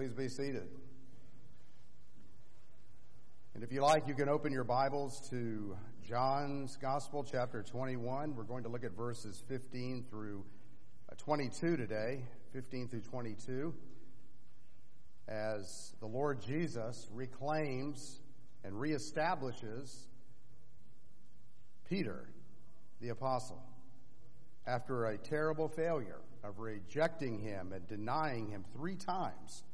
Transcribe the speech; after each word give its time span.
Please 0.00 0.14
be 0.14 0.28
seated. 0.28 0.66
And 3.52 3.62
if 3.62 3.70
you 3.70 3.82
like, 3.82 4.08
you 4.08 4.14
can 4.14 4.30
open 4.30 4.50
your 4.50 4.64
Bibles 4.64 5.28
to 5.28 5.76
John's 6.08 6.78
Gospel, 6.80 7.22
chapter 7.22 7.62
21. 7.62 8.34
We're 8.34 8.44
going 8.44 8.62
to 8.62 8.70
look 8.70 8.82
at 8.82 8.96
verses 8.96 9.42
15 9.46 10.06
through 10.08 10.42
uh, 11.12 11.16
22 11.18 11.76
today, 11.76 12.24
15 12.54 12.88
through 12.88 13.02
22, 13.02 13.74
as 15.28 15.92
the 16.00 16.06
Lord 16.06 16.40
Jesus 16.40 17.06
reclaims 17.12 18.22
and 18.64 18.72
reestablishes 18.72 20.06
Peter, 21.90 22.26
the 23.02 23.10
apostle, 23.10 23.62
after 24.66 25.08
a 25.08 25.18
terrible 25.18 25.68
failure 25.68 26.22
of 26.42 26.58
rejecting 26.58 27.38
him 27.38 27.74
and 27.74 27.86
denying 27.86 28.48
him 28.48 28.64
three 28.74 28.96
times 28.96 29.64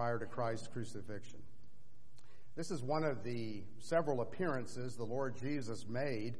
prior 0.00 0.18
to 0.18 0.24
Christ's 0.24 0.66
crucifixion. 0.66 1.40
This 2.56 2.70
is 2.70 2.82
one 2.82 3.04
of 3.04 3.22
the 3.22 3.62
several 3.80 4.22
appearances 4.22 4.96
the 4.96 5.04
Lord 5.04 5.36
Jesus 5.36 5.84
made 5.86 6.38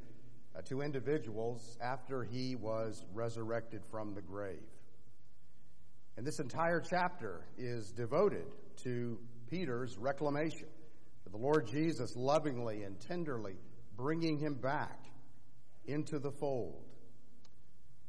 uh, 0.57 0.63
to 0.63 0.81
individuals 0.81 1.77
after 1.79 2.25
he 2.25 2.57
was 2.57 3.05
resurrected 3.13 3.83
from 3.85 4.15
the 4.15 4.23
grave. 4.23 4.65
And 6.17 6.27
this 6.27 6.41
entire 6.41 6.81
chapter 6.81 7.45
is 7.59 7.93
devoted 7.93 8.47
to 8.85 9.19
Peter's 9.51 9.99
reclamation, 9.99 10.69
to 11.25 11.29
the 11.29 11.37
Lord 11.37 11.67
Jesus 11.67 12.17
lovingly 12.17 12.85
and 12.85 12.99
tenderly 12.99 13.57
bringing 13.95 14.39
him 14.39 14.55
back 14.55 15.05
into 15.85 16.19
the 16.19 16.31
fold. 16.31 16.87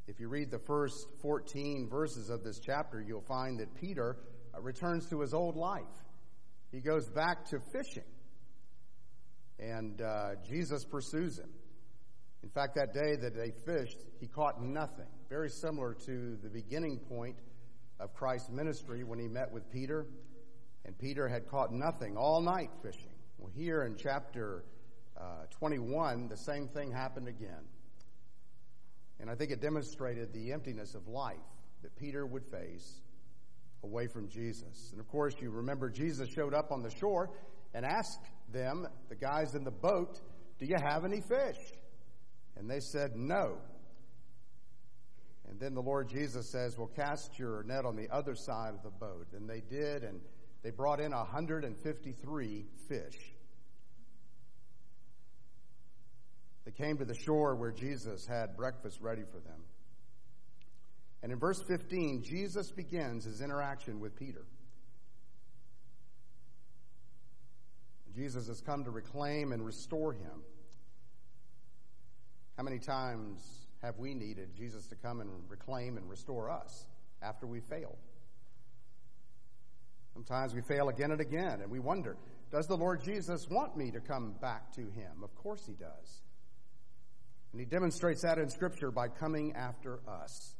If 0.08 0.22
you 0.22 0.30
read 0.30 0.50
the 0.50 0.60
first 0.60 1.08
14 1.22 1.90
verses 1.90 2.30
of 2.30 2.42
this 2.42 2.58
chapter, 2.58 3.02
you'll 3.02 3.20
find 3.20 3.60
that 3.60 3.76
Peter 3.76 4.16
returns 4.60 5.08
to 5.10 5.22
his 5.22 5.34
old 5.34 5.56
life. 5.56 5.84
He 6.72 6.80
goes 6.80 7.10
back 7.10 7.46
to 7.50 7.60
fishing, 7.74 8.10
and 9.60 10.02
uh, 10.02 10.36
Jesus 10.48 10.86
pursues 10.86 11.38
him. 11.38 11.50
In 12.44 12.50
fact, 12.50 12.76
that 12.76 12.94
day 12.94 13.16
that 13.22 13.36
they 13.36 13.52
fished, 13.66 13.98
he 14.20 14.28
caught 14.28 14.62
nothing. 14.62 15.08
Very 15.30 15.50
similar 15.50 15.94
to 16.06 16.38
the 16.42 16.50
beginning 16.50 16.98
point 16.98 17.36
of 18.00 18.14
Christ's 18.14 18.50
ministry 18.50 19.04
when 19.04 19.20
he 19.20 19.28
met 19.28 19.52
with 19.52 19.70
Peter, 19.70 20.08
and 20.86 20.98
Peter 20.98 21.28
had 21.28 21.48
caught 21.48 21.72
nothing 21.72 22.18
all 22.18 22.42
night 22.42 22.70
fishing. 22.82 23.14
Well, 23.38 23.52
here 23.56 23.84
in 23.84 23.96
chapter 23.96 24.64
uh, 25.20 25.46
21, 25.52 26.28
the 26.28 26.38
same 26.38 26.68
thing 26.68 26.92
happened 26.92 27.28
again. 27.28 27.68
And 29.20 29.30
I 29.30 29.36
think 29.36 29.52
it 29.52 29.62
demonstrated 29.62 30.34
the 30.34 30.52
emptiness 30.52 30.96
of 30.96 31.08
life 31.08 31.38
that 31.84 31.96
Peter 31.96 32.26
would 32.26 32.44
face 32.46 33.02
away 33.84 34.08
from 34.08 34.28
Jesus. 34.28 34.90
And 34.92 35.00
of 35.00 35.08
course, 35.08 35.36
you 35.42 35.50
remember 35.50 35.90
Jesus 35.90 36.30
showed 36.30 36.54
up 36.54 36.72
on 36.72 36.82
the 36.82 36.90
shore 36.90 37.30
and 37.74 37.86
asked 37.86 38.26
them, 38.52 38.88
the 39.10 39.16
guys 39.16 39.56
in 39.56 39.64
the 39.64 39.72
boat, 39.72 40.20
Do 40.60 40.66
you 40.66 40.76
have 40.82 41.06
any 41.06 41.22
fish? 41.22 41.58
And 42.58 42.70
they 42.70 42.80
said, 42.80 43.16
No. 43.16 43.58
And 45.50 45.60
then 45.60 45.74
the 45.74 45.82
Lord 45.82 46.08
Jesus 46.08 46.50
says, 46.50 46.78
Well, 46.78 46.92
cast 46.96 47.38
your 47.38 47.64
net 47.64 47.86
on 47.86 47.96
the 47.96 48.10
other 48.10 48.36
side 48.36 48.74
of 48.74 48.84
the 48.84 48.90
boat. 48.90 49.28
And 49.34 49.50
they 49.50 49.62
did, 49.62 50.04
and 50.04 50.22
they 50.64 50.70
brought 50.70 51.00
in 51.00 51.12
153 51.12 52.66
fish. 52.88 53.34
They 56.66 56.72
came 56.72 56.98
to 56.98 57.06
the 57.06 57.16
shore 57.16 57.56
where 57.56 57.72
Jesus 57.72 58.26
had 58.28 58.56
breakfast 58.56 59.00
ready 59.02 59.24
for 59.24 59.40
them. 59.40 59.62
And 61.24 61.32
in 61.32 61.40
verse 61.40 61.62
15, 61.68 62.24
Jesus 62.24 62.72
begins 62.72 63.26
his 63.26 63.42
interaction 63.42 64.00
with 64.00 64.16
Peter. 64.16 64.46
Jesus 68.16 68.48
has 68.48 68.60
come 68.62 68.84
to 68.84 68.92
reclaim 68.92 69.52
and 69.52 69.66
restore 69.66 70.14
him. 70.14 70.44
How 72.58 72.64
many 72.64 72.80
times 72.80 73.68
have 73.82 73.98
we 73.98 74.14
needed 74.14 74.50
Jesus 74.56 74.86
to 74.88 74.96
come 74.96 75.22
and 75.22 75.30
reclaim 75.48 75.98
and 75.98 76.10
restore 76.10 76.50
us 76.50 76.86
after 77.22 77.48
we 77.48 77.60
failed? 77.60 77.98
Sometimes 80.14 80.54
we 80.54 80.62
fail 80.62 80.90
again 80.90 81.12
and 81.12 81.22
again, 81.22 81.62
and 81.62 81.72
we 81.72 81.80
wonder, 81.80 82.18
does 82.52 82.68
the 82.68 82.76
Lord 82.76 83.02
Jesus 83.02 83.48
want 83.50 83.78
me 83.78 83.92
to 83.92 84.02
come 84.02 84.36
back 84.42 84.74
to 84.74 84.82
him? 84.82 85.24
Of 85.24 85.34
course 85.36 85.66
he 85.66 85.74
does. 85.74 86.22
And 87.54 87.62
he 87.62 87.66
demonstrates 87.66 88.22
that 88.24 88.38
in 88.38 88.50
Scripture 88.50 88.92
by 88.92 89.08
coming 89.08 89.54
after 89.56 90.00
us. 90.08 90.56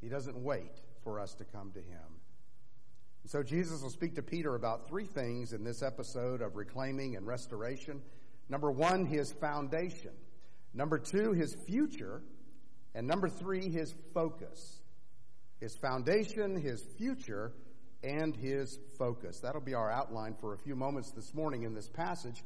He 0.00 0.08
doesn't 0.08 0.36
wait 0.36 0.80
for 1.02 1.20
us 1.20 1.34
to 1.34 1.44
come 1.44 1.72
to 1.72 1.80
him. 1.80 2.20
So 3.26 3.42
Jesus 3.42 3.82
will 3.82 3.90
speak 3.90 4.14
to 4.14 4.22
Peter 4.22 4.54
about 4.54 4.88
three 4.88 5.04
things 5.04 5.52
in 5.52 5.64
this 5.64 5.82
episode 5.82 6.40
of 6.40 6.56
reclaiming 6.56 7.16
and 7.16 7.26
restoration. 7.26 8.00
Number 8.48 8.70
one, 8.70 9.04
his 9.04 9.32
foundation. 9.32 10.12
Number 10.72 10.98
two, 10.98 11.32
his 11.32 11.54
future. 11.66 12.22
And 12.94 13.06
number 13.06 13.28
three, 13.28 13.68
his 13.68 13.94
focus. 14.14 14.80
His 15.60 15.76
foundation, 15.76 16.58
his 16.60 16.82
future, 16.96 17.52
and 18.02 18.34
his 18.34 18.78
focus. 18.96 19.40
That'll 19.40 19.60
be 19.60 19.74
our 19.74 19.90
outline 19.90 20.34
for 20.34 20.54
a 20.54 20.58
few 20.58 20.76
moments 20.76 21.10
this 21.10 21.34
morning 21.34 21.64
in 21.64 21.74
this 21.74 21.88
passage 21.88 22.44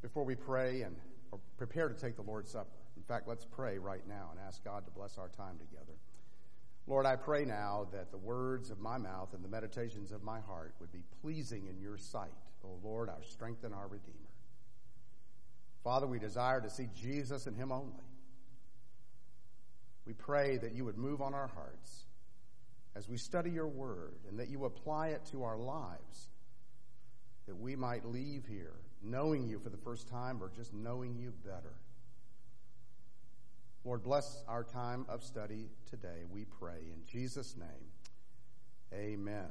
before 0.00 0.24
we 0.24 0.34
pray 0.34 0.82
and 0.82 0.96
prepare 1.58 1.88
to 1.88 1.94
take 1.94 2.16
the 2.16 2.22
Lord's 2.22 2.52
Supper. 2.52 2.70
In 2.96 3.02
fact, 3.02 3.28
let's 3.28 3.44
pray 3.44 3.78
right 3.78 4.06
now 4.06 4.28
and 4.30 4.40
ask 4.46 4.64
God 4.64 4.84
to 4.84 4.90
bless 4.92 5.18
our 5.18 5.28
time 5.28 5.58
together. 5.58 5.92
Lord, 6.86 7.06
I 7.06 7.16
pray 7.16 7.44
now 7.44 7.86
that 7.92 8.10
the 8.10 8.18
words 8.18 8.70
of 8.70 8.80
my 8.80 8.98
mouth 8.98 9.34
and 9.34 9.44
the 9.44 9.48
meditations 9.48 10.10
of 10.10 10.22
my 10.22 10.40
heart 10.40 10.74
would 10.80 10.90
be 10.92 11.04
pleasing 11.22 11.66
in 11.68 11.80
your 11.80 11.96
sight, 11.96 12.30
O 12.64 12.78
Lord, 12.82 13.08
our 13.08 13.22
strength 13.22 13.64
and 13.64 13.72
our 13.72 13.86
Redeemer. 13.86 14.16
Father, 15.84 16.06
we 16.06 16.18
desire 16.18 16.60
to 16.60 16.70
see 16.70 16.88
Jesus 16.94 17.46
and 17.46 17.56
Him 17.56 17.70
only. 17.72 18.04
We 20.06 20.12
pray 20.12 20.56
that 20.58 20.74
you 20.74 20.84
would 20.84 20.98
move 20.98 21.22
on 21.22 21.34
our 21.34 21.46
hearts 21.46 22.04
as 22.96 23.08
we 23.08 23.16
study 23.16 23.50
your 23.50 23.68
word 23.68 24.18
and 24.28 24.38
that 24.38 24.48
you 24.48 24.64
apply 24.64 25.08
it 25.08 25.24
to 25.30 25.44
our 25.44 25.56
lives, 25.56 26.28
that 27.46 27.56
we 27.56 27.76
might 27.76 28.04
leave 28.04 28.44
here 28.46 28.74
knowing 29.02 29.48
you 29.48 29.58
for 29.58 29.70
the 29.70 29.76
first 29.76 30.08
time 30.08 30.42
or 30.42 30.50
just 30.54 30.72
knowing 30.72 31.16
you 31.16 31.32
better. 31.44 31.74
Lord, 33.84 34.04
bless 34.04 34.44
our 34.46 34.62
time 34.62 35.04
of 35.08 35.24
study 35.24 35.68
today, 35.90 36.22
we 36.30 36.44
pray. 36.44 36.78
In 36.86 37.02
Jesus' 37.04 37.56
name, 37.56 37.90
amen. 38.94 39.48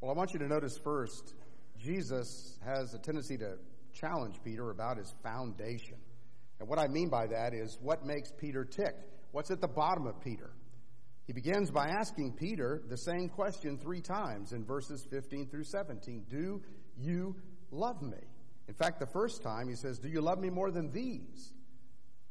Well, 0.00 0.12
I 0.12 0.14
want 0.14 0.32
you 0.32 0.38
to 0.38 0.46
notice 0.46 0.78
first, 0.78 1.34
Jesus 1.76 2.56
has 2.64 2.94
a 2.94 2.98
tendency 2.98 3.36
to 3.38 3.56
challenge 3.92 4.36
Peter 4.44 4.70
about 4.70 4.96
his 4.96 5.12
foundation. 5.24 5.96
And 6.60 6.68
what 6.68 6.78
I 6.78 6.86
mean 6.86 7.08
by 7.08 7.26
that 7.26 7.52
is 7.52 7.78
what 7.82 8.06
makes 8.06 8.30
Peter 8.30 8.64
tick? 8.64 8.94
What's 9.32 9.50
at 9.50 9.60
the 9.60 9.68
bottom 9.68 10.06
of 10.06 10.20
Peter? 10.20 10.50
He 11.26 11.32
begins 11.32 11.72
by 11.72 11.88
asking 11.88 12.34
Peter 12.34 12.80
the 12.88 12.96
same 12.96 13.28
question 13.28 13.76
three 13.76 14.00
times 14.00 14.52
in 14.52 14.64
verses 14.64 15.04
15 15.10 15.48
through 15.48 15.64
17 15.64 16.26
Do 16.28 16.62
you 16.96 17.34
love 17.72 18.02
me? 18.02 18.18
In 18.68 18.74
fact, 18.74 19.00
the 19.00 19.06
first 19.06 19.42
time 19.42 19.68
he 19.68 19.74
says, 19.74 19.98
Do 19.98 20.08
you 20.08 20.20
love 20.20 20.38
me 20.38 20.48
more 20.48 20.70
than 20.70 20.92
these? 20.92 21.52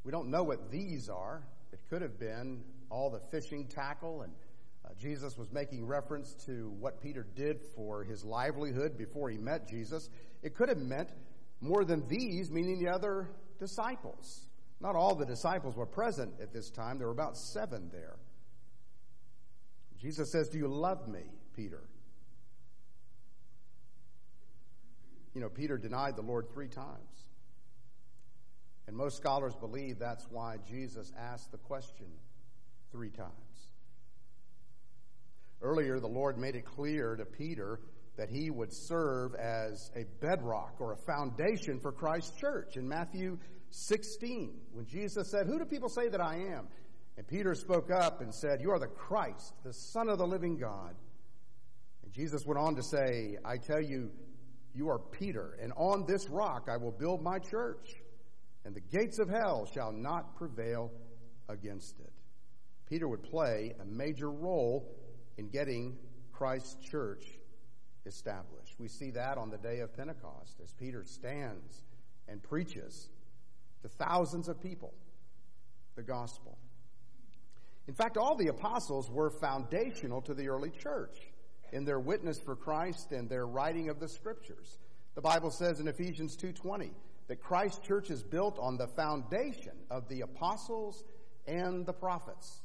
We 0.03 0.11
don't 0.11 0.29
know 0.29 0.43
what 0.43 0.71
these 0.71 1.09
are. 1.09 1.43
It 1.71 1.79
could 1.89 2.01
have 2.01 2.19
been 2.19 2.63
all 2.89 3.09
the 3.09 3.19
fishing 3.19 3.67
tackle, 3.67 4.21
and 4.21 4.33
uh, 4.85 4.89
Jesus 4.99 5.37
was 5.37 5.51
making 5.51 5.85
reference 5.85 6.33
to 6.45 6.73
what 6.79 7.01
Peter 7.01 7.25
did 7.35 7.61
for 7.75 8.03
his 8.03 8.23
livelihood 8.23 8.97
before 8.97 9.29
he 9.29 9.37
met 9.37 9.67
Jesus. 9.67 10.09
It 10.41 10.55
could 10.55 10.69
have 10.69 10.77
meant 10.77 11.09
more 11.61 11.83
than 11.83 12.07
these, 12.07 12.49
meaning 12.49 12.83
the 12.83 12.89
other 12.89 13.29
disciples. 13.59 14.45
Not 14.79 14.95
all 14.95 15.13
the 15.13 15.25
disciples 15.25 15.75
were 15.75 15.85
present 15.85 16.33
at 16.41 16.53
this 16.53 16.69
time, 16.69 16.97
there 16.97 17.07
were 17.07 17.13
about 17.13 17.37
seven 17.37 17.89
there. 17.91 18.15
Jesus 19.99 20.31
says, 20.31 20.47
Do 20.47 20.57
you 20.57 20.69
love 20.69 21.07
me, 21.07 21.23
Peter? 21.53 21.83
You 25.33 25.41
know, 25.41 25.49
Peter 25.49 25.77
denied 25.77 26.15
the 26.15 26.21
Lord 26.21 26.49
three 26.49 26.69
times. 26.69 27.28
And 28.89 28.97
most 28.97 29.17
scholars 29.17 29.53
believe 29.53 29.99
that's 29.99 30.25
why 30.31 30.57
Jesus 30.67 31.13
asked 31.15 31.51
the 31.51 31.59
question 31.59 32.07
three 32.91 33.11
times. 33.11 33.29
Earlier, 35.61 35.99
the 35.99 36.07
Lord 36.07 36.39
made 36.39 36.55
it 36.55 36.65
clear 36.65 37.15
to 37.15 37.23
Peter 37.23 37.81
that 38.17 38.31
he 38.31 38.49
would 38.49 38.73
serve 38.73 39.35
as 39.35 39.91
a 39.95 40.05
bedrock 40.25 40.77
or 40.79 40.93
a 40.93 40.97
foundation 40.97 41.79
for 41.79 41.91
Christ's 41.91 42.35
church. 42.39 42.77
In 42.77 42.89
Matthew 42.89 43.37
16, 43.69 44.59
when 44.73 44.87
Jesus 44.87 45.29
said, 45.29 45.45
Who 45.45 45.59
do 45.59 45.65
people 45.65 45.89
say 45.89 46.09
that 46.09 46.19
I 46.19 46.37
am? 46.37 46.67
And 47.15 47.27
Peter 47.27 47.53
spoke 47.53 47.91
up 47.91 48.21
and 48.21 48.33
said, 48.33 48.59
You 48.59 48.71
are 48.71 48.79
the 48.79 48.87
Christ, 48.87 49.53
the 49.63 49.71
Son 49.71 50.09
of 50.09 50.17
the 50.17 50.25
living 50.25 50.57
God. 50.57 50.95
And 52.03 52.11
Jesus 52.11 52.43
went 52.43 52.57
on 52.57 52.75
to 52.75 52.81
say, 52.81 53.37
I 53.45 53.57
tell 53.57 53.83
you, 53.83 54.09
you 54.73 54.89
are 54.89 54.97
Peter, 54.97 55.59
and 55.61 55.73
on 55.75 56.07
this 56.07 56.27
rock 56.27 56.69
I 56.71 56.77
will 56.77 56.91
build 56.91 57.21
my 57.21 57.37
church 57.37 58.01
and 58.65 58.75
the 58.75 58.81
gates 58.81 59.19
of 59.19 59.29
hell 59.29 59.65
shall 59.73 59.91
not 59.91 60.35
prevail 60.35 60.91
against 61.47 61.99
it. 61.99 62.11
Peter 62.87 63.07
would 63.07 63.23
play 63.23 63.73
a 63.81 63.85
major 63.85 64.29
role 64.29 64.95
in 65.37 65.47
getting 65.49 65.97
Christ's 66.31 66.75
church 66.89 67.23
established. 68.05 68.75
We 68.79 68.87
see 68.87 69.11
that 69.11 69.37
on 69.37 69.49
the 69.49 69.57
day 69.57 69.79
of 69.79 69.95
Pentecost 69.95 70.59
as 70.63 70.73
Peter 70.73 71.03
stands 71.03 71.83
and 72.27 72.41
preaches 72.41 73.09
to 73.81 73.87
thousands 73.87 74.49
of 74.49 74.61
people 74.61 74.93
the 75.95 76.03
gospel. 76.03 76.57
In 77.87 77.93
fact, 77.93 78.17
all 78.17 78.35
the 78.35 78.47
apostles 78.47 79.09
were 79.09 79.29
foundational 79.29 80.21
to 80.21 80.33
the 80.33 80.47
early 80.47 80.69
church 80.69 81.17
in 81.71 81.85
their 81.85 81.99
witness 81.99 82.39
for 82.39 82.55
Christ 82.55 83.11
and 83.11 83.29
their 83.29 83.47
writing 83.47 83.89
of 83.89 83.99
the 83.99 84.07
scriptures. 84.07 84.77
The 85.15 85.21
Bible 85.21 85.51
says 85.51 85.79
in 85.79 85.87
Ephesians 85.87 86.37
2:20 86.37 86.91
that 87.29 87.39
Christ's 87.39 87.85
church 87.85 88.09
is 88.09 88.23
built 88.23 88.57
on 88.59 88.75
the 88.75 88.87
foundation 88.87 89.77
of 89.91 90.09
the 90.09 90.21
apostles 90.21 91.03
and 91.45 91.85
the 91.85 91.93
prophets. 91.93 92.63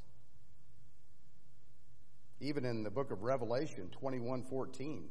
Even 2.41 2.65
in 2.65 2.83
the 2.83 2.91
book 2.91 3.11
of 3.11 3.23
Revelation 3.23 3.91
21:14, 3.91 5.11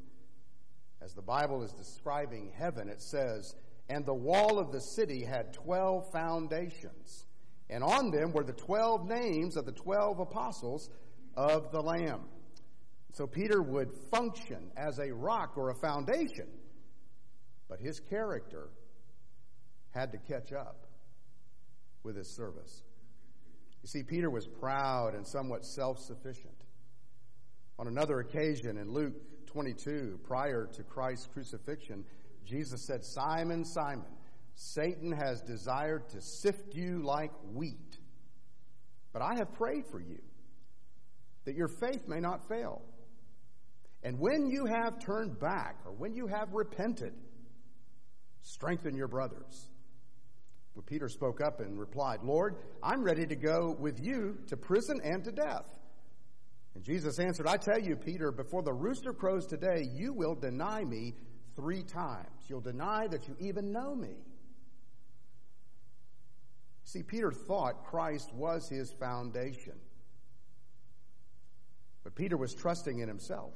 as 1.02 1.14
the 1.14 1.22
Bible 1.22 1.62
is 1.62 1.72
describing 1.72 2.50
heaven, 2.50 2.90
it 2.90 3.00
says, 3.00 3.56
"And 3.90 4.04
the 4.06 4.14
wall 4.16 4.58
of 4.58 4.72
the 4.72 4.82
city 4.82 5.24
had 5.24 5.54
12 5.54 6.12
foundations, 6.12 7.28
and 7.70 7.84
on 7.84 8.10
them 8.10 8.34
were 8.34 8.44
the 8.44 8.54
12 8.54 9.06
names 9.06 9.56
of 9.56 9.66
the 9.66 9.72
12 9.72 10.20
apostles 10.20 10.90
of 11.36 11.72
the 11.72 11.82
Lamb." 11.82 12.28
So 13.12 13.28
Peter 13.28 13.62
would 13.62 13.94
function 14.10 14.72
as 14.76 14.98
a 14.98 15.12
rock 15.12 15.56
or 15.58 15.70
a 15.70 15.76
foundation, 15.76 16.50
but 17.68 17.80
his 17.80 18.00
character 18.00 18.72
had 19.94 20.12
to 20.12 20.18
catch 20.18 20.52
up 20.52 20.88
with 22.04 22.16
his 22.16 22.28
service. 22.28 22.84
You 23.82 23.88
see, 23.88 24.04
Peter 24.04 24.30
was 24.30 24.48
proud 24.48 25.14
and 25.14 25.28
somewhat 25.28 25.66
self 25.66 26.00
sufficient. 26.00 26.66
On 27.80 27.88
another 27.88 28.20
occasion 28.20 28.78
in 28.78 28.92
Luke 28.92 29.16
22, 29.48 30.20
prior 30.24 30.68
to 30.74 30.84
Christ's 30.84 31.28
crucifixion, 31.28 32.06
Jesus 32.46 32.86
said, 32.86 33.04
Simon, 33.04 33.66
Simon, 33.66 34.06
Satan 34.56 35.12
has 35.12 35.42
desired 35.42 36.10
to 36.10 36.22
sift 36.22 36.76
you 36.76 37.02
like 37.04 37.32
wheat. 37.54 38.00
But 39.12 39.22
I 39.22 39.36
have 39.36 39.54
prayed 39.54 39.86
for 39.86 40.00
you 40.00 40.20
that 41.46 41.56
your 41.56 41.68
faith 41.68 42.08
may 42.08 42.20
not 42.20 42.48
fail. 42.48 42.82
And 44.04 44.20
when 44.20 44.48
you 44.48 44.66
have 44.66 45.00
turned 45.00 45.40
back, 45.40 45.78
or 45.86 45.94
when 45.94 46.14
you 46.14 46.28
have 46.28 46.54
repented, 46.54 47.14
strengthen 48.42 48.96
your 48.96 49.08
brothers. 49.08 49.70
Peter 50.94 51.10
spoke 51.10 51.42
up 51.42 51.60
and 51.60 51.80
replied, 51.80 52.20
Lord, 52.22 52.56
I'm 52.84 53.02
ready 53.02 53.26
to 53.26 53.36
go 53.36 53.76
with 53.80 54.00
you 54.00 54.38
to 54.46 54.56
prison 54.56 55.02
and 55.04 55.24
to 55.24 55.32
death. 55.32 55.66
And 56.76 56.84
Jesus 56.84 57.18
answered, 57.18 57.48
I 57.48 57.58
tell 57.58 57.80
you, 57.80 57.96
Peter, 57.96 58.32
before 58.32 58.62
the 58.62 58.74
rooster 58.74 59.12
crows 59.12 59.48
today, 59.48 59.88
you 59.92 60.14
will 60.14 60.36
deny 60.36 60.84
me 60.84 61.16
three 61.56 61.82
times. 61.82 62.28
You'll 62.48 62.62
deny 62.62 63.08
that 63.08 63.28
you 63.28 63.36
even 63.40 63.72
know 63.72 63.96
me. 63.96 64.18
See, 66.84 67.02
Peter 67.02 67.32
thought 67.32 67.86
Christ 67.86 68.32
was 68.32 68.70
his 68.70 68.92
foundation. 68.92 69.80
But 72.04 72.14
Peter 72.14 72.38
was 72.38 72.54
trusting 72.54 73.00
in 73.00 73.08
himself. 73.08 73.56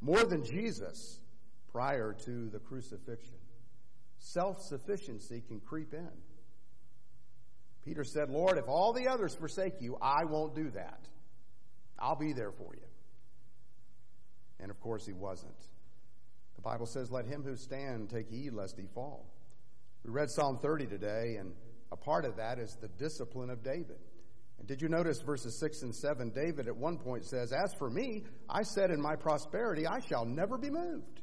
More 0.00 0.24
than 0.24 0.42
Jesus 0.42 1.18
prior 1.70 2.14
to 2.24 2.48
the 2.48 2.60
crucifixion. 2.60 3.43
Self 4.24 4.62
sufficiency 4.62 5.42
can 5.46 5.60
creep 5.60 5.92
in. 5.92 6.08
Peter 7.84 8.04
said, 8.04 8.30
Lord, 8.30 8.56
if 8.56 8.66
all 8.66 8.94
the 8.94 9.06
others 9.06 9.34
forsake 9.34 9.82
you, 9.82 9.98
I 10.00 10.24
won't 10.24 10.54
do 10.54 10.70
that. 10.70 11.00
I'll 11.98 12.16
be 12.16 12.32
there 12.32 12.50
for 12.50 12.74
you. 12.74 12.86
And 14.60 14.70
of 14.70 14.80
course, 14.80 15.04
he 15.04 15.12
wasn't. 15.12 15.58
The 16.56 16.62
Bible 16.62 16.86
says, 16.86 17.10
Let 17.10 17.26
him 17.26 17.42
who 17.42 17.54
stand 17.54 18.08
take 18.08 18.30
heed 18.30 18.54
lest 18.54 18.78
he 18.78 18.86
fall. 18.94 19.26
We 20.04 20.10
read 20.10 20.30
Psalm 20.30 20.56
30 20.56 20.86
today, 20.86 21.36
and 21.38 21.52
a 21.92 21.96
part 21.96 22.24
of 22.24 22.36
that 22.36 22.58
is 22.58 22.78
the 22.80 22.88
discipline 22.88 23.50
of 23.50 23.62
David. 23.62 23.98
And 24.58 24.66
did 24.66 24.80
you 24.80 24.88
notice 24.88 25.20
verses 25.20 25.60
6 25.60 25.82
and 25.82 25.94
7? 25.94 26.30
David 26.30 26.66
at 26.66 26.76
one 26.76 26.96
point 26.96 27.26
says, 27.26 27.52
As 27.52 27.74
for 27.74 27.90
me, 27.90 28.24
I 28.48 28.62
said 28.62 28.90
in 28.90 29.02
my 29.02 29.16
prosperity, 29.16 29.86
I 29.86 30.00
shall 30.00 30.24
never 30.24 30.56
be 30.56 30.70
moved. 30.70 31.20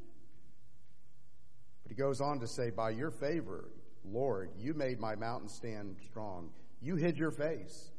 He 1.91 1.95
goes 1.95 2.21
on 2.21 2.39
to 2.39 2.47
say, 2.47 2.69
By 2.69 2.91
your 2.91 3.11
favor, 3.11 3.69
Lord, 4.05 4.51
you 4.57 4.73
made 4.73 4.97
my 4.97 5.13
mountain 5.13 5.49
stand 5.49 5.97
strong. 6.09 6.49
You 6.81 6.95
hid 6.95 7.17
your 7.17 7.31
face, 7.31 7.91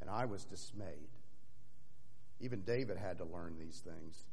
and 0.00 0.10
I 0.10 0.24
was 0.24 0.44
dismayed. 0.44 1.08
Even 2.40 2.62
David 2.62 2.96
had 2.96 3.18
to 3.18 3.24
learn 3.24 3.54
these 3.56 3.84
things. 3.84 4.24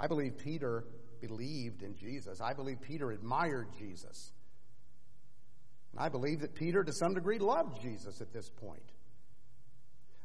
I 0.00 0.06
believe 0.06 0.38
Peter 0.38 0.84
believed 1.20 1.82
in 1.82 1.94
Jesus. 1.96 2.40
I 2.40 2.54
believe 2.54 2.80
Peter 2.80 3.10
admired 3.10 3.68
Jesus. 3.78 4.32
And 5.92 6.00
I 6.00 6.08
believe 6.08 6.40
that 6.40 6.54
Peter, 6.54 6.82
to 6.82 6.92
some 6.94 7.12
degree, 7.12 7.38
loved 7.38 7.82
Jesus 7.82 8.22
at 8.22 8.32
this 8.32 8.48
point. 8.48 8.90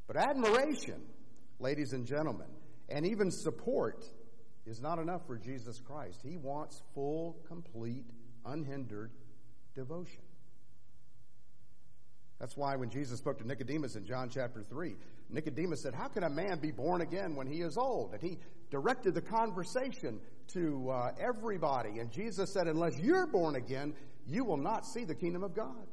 But 0.08 0.16
admiration, 0.16 1.02
ladies 1.60 1.92
and 1.92 2.08
gentlemen, 2.08 2.48
and 2.88 3.06
even 3.06 3.30
support 3.30 4.06
is 4.66 4.82
not 4.82 5.00
enough 5.00 5.26
for 5.28 5.38
Jesus 5.38 5.80
Christ. 5.80 6.20
He 6.24 6.38
wants 6.38 6.82
full, 6.94 7.38
complete, 7.48 8.06
unhindered 8.46 9.12
devotion. 9.76 10.22
That's 12.40 12.58
why 12.58 12.76
when 12.76 12.90
Jesus 12.90 13.20
spoke 13.20 13.38
to 13.40 13.48
Nicodemus 13.48 13.96
in 13.96 14.06
John 14.06 14.30
chapter 14.30 14.64
3, 14.64 14.96
Nicodemus 15.30 15.82
said, 15.82 15.94
How 15.94 16.08
can 16.08 16.24
a 16.24 16.30
man 16.30 16.60
be 16.60 16.72
born 16.72 17.02
again 17.02 17.36
when 17.36 17.48
he 17.48 17.62
is 17.62 17.78
old? 17.78 18.14
And 18.14 18.22
he 18.22 18.38
directed 18.70 19.14
the 19.14 19.22
conversation 19.22 20.20
to 20.50 20.90
uh, 20.90 21.12
everybody. 21.20 22.00
And 22.00 22.12
Jesus 22.12 22.52
said, 22.52 22.68
Unless 22.68 23.00
you're 23.00 23.28
born 23.28 23.56
again, 23.56 23.94
you 24.28 24.44
will 24.44 24.58
not 24.58 24.86
see 24.86 25.06
the 25.06 25.16
kingdom 25.16 25.44
of 25.44 25.56
God. 25.56 25.88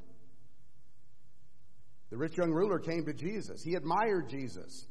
The 2.09 2.17
rich 2.17 2.37
young 2.37 2.51
ruler 2.51 2.79
came 2.79 3.05
to 3.05 3.13
Jesus. 3.13 3.63
He 3.63 3.75
admired 3.75 4.29
Jesus. 4.29 4.87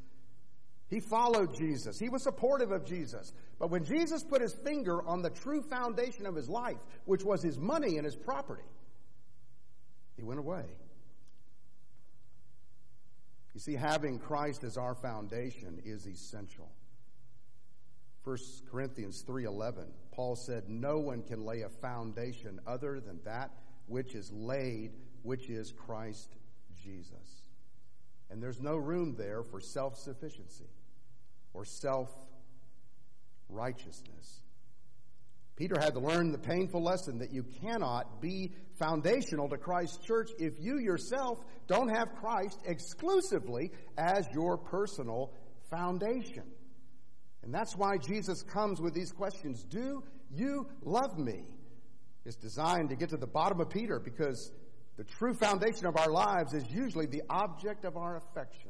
He 0.91 0.99
followed 0.99 1.55
Jesus. 1.55 2.01
He 2.01 2.09
was 2.09 2.25
supportive 2.25 2.73
of 2.73 2.85
Jesus. 2.85 3.33
But 3.61 3.71
when 3.71 3.85
Jesus 3.85 4.25
put 4.25 4.43
his 4.43 4.53
finger 4.53 5.07
on 5.07 5.23
the 5.23 5.31
true 5.31 5.63
foundation 5.63 6.27
of 6.27 6.35
his 6.35 6.49
life, 6.49 6.81
which 7.05 7.23
was 7.23 7.41
his 7.43 7.59
money 7.59 7.97
and 7.97 8.05
his 8.05 8.17
property, 8.17 8.65
he 10.17 10.25
went 10.25 10.41
away. 10.41 10.65
You 13.55 13.61
see, 13.61 13.75
having 13.75 14.19
Christ 14.19 14.65
as 14.65 14.77
our 14.77 14.97
foundation 14.97 15.81
is 15.85 16.07
essential. 16.07 16.69
1 18.25 18.37
Corinthians 18.71 19.23
3:11 19.23 19.87
Paul 20.11 20.37
said 20.37 20.69
no 20.69 20.99
one 20.99 21.23
can 21.23 21.45
lay 21.47 21.63
a 21.63 21.69
foundation 21.69 22.61
other 22.67 23.01
than 23.01 23.19
that 23.25 23.51
which 23.87 24.15
is 24.15 24.31
laid 24.31 24.93
which 25.23 25.49
is 25.49 25.73
Christ 25.73 26.37
Jesus. 26.83 27.43
And 28.29 28.43
there's 28.43 28.61
no 28.61 28.77
room 28.77 29.15
there 29.17 29.43
for 29.43 29.59
self-sufficiency 29.61 30.69
or 31.53 31.65
self-righteousness. 31.65 34.43
Peter 35.57 35.79
had 35.79 35.93
to 35.93 36.01
learn 36.01 36.33
the 36.33 36.39
painful 36.39 36.83
lesson 36.83 37.19
that 37.19 37.31
you 37.31 37.45
cannot 37.61 38.23
be 38.23 38.51
foundational 38.79 39.49
to 39.49 39.59
Christ's 39.59 39.99
church 39.99 40.31
if 40.39 40.55
you 40.59 40.79
yourself 40.79 41.45
don't 41.67 41.89
have 41.89 42.15
Christ 42.15 42.61
exclusively 42.65 43.71
as 43.99 44.27
your 44.33 44.57
personal 44.57 45.35
foundation. 45.69 46.45
And 47.43 47.53
that's 47.53 47.77
why 47.77 47.99
Jesus 47.99 48.43
comes 48.43 48.81
with 48.81 48.95
these 48.95 49.13
questions 49.13 49.65
Do 49.65 50.03
you 50.31 50.67
love 50.83 51.19
me? 51.19 51.45
It's 52.25 52.37
designed 52.37 52.91
to 52.91 52.97
get 52.97 53.09
to 53.11 53.17
the 53.17 53.27
bottom 53.27 53.61
of 53.61 53.71
Peter 53.71 53.99
because 53.99 54.53
the 54.97 55.05
true 55.05 55.35
foundation 55.35 55.87
of 55.87 55.97
our 55.97 56.11
lives 56.11 56.53
is 56.53 56.65
usually 56.71 57.07
the 57.07 57.23
object 57.31 57.85
of 57.85 57.97
our 57.97 58.17
affections. 58.17 58.70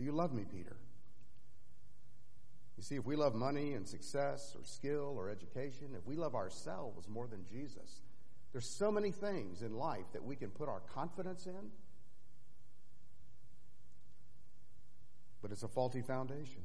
Do 0.00 0.06
you 0.06 0.12
love 0.12 0.32
me, 0.32 0.46
Peter? 0.50 0.78
You 2.78 2.82
see, 2.82 2.96
if 2.96 3.04
we 3.04 3.16
love 3.16 3.34
money 3.34 3.74
and 3.74 3.86
success 3.86 4.56
or 4.58 4.64
skill 4.64 5.14
or 5.14 5.28
education, 5.28 5.88
if 5.94 6.06
we 6.06 6.16
love 6.16 6.34
ourselves 6.34 7.06
more 7.06 7.26
than 7.26 7.44
Jesus, 7.52 8.00
there's 8.52 8.64
so 8.64 8.90
many 8.90 9.10
things 9.10 9.60
in 9.60 9.76
life 9.76 10.06
that 10.14 10.24
we 10.24 10.36
can 10.36 10.48
put 10.48 10.70
our 10.70 10.80
confidence 10.94 11.44
in, 11.44 11.70
but 15.42 15.50
it's 15.50 15.64
a 15.64 15.68
faulty 15.68 16.00
foundation. 16.00 16.62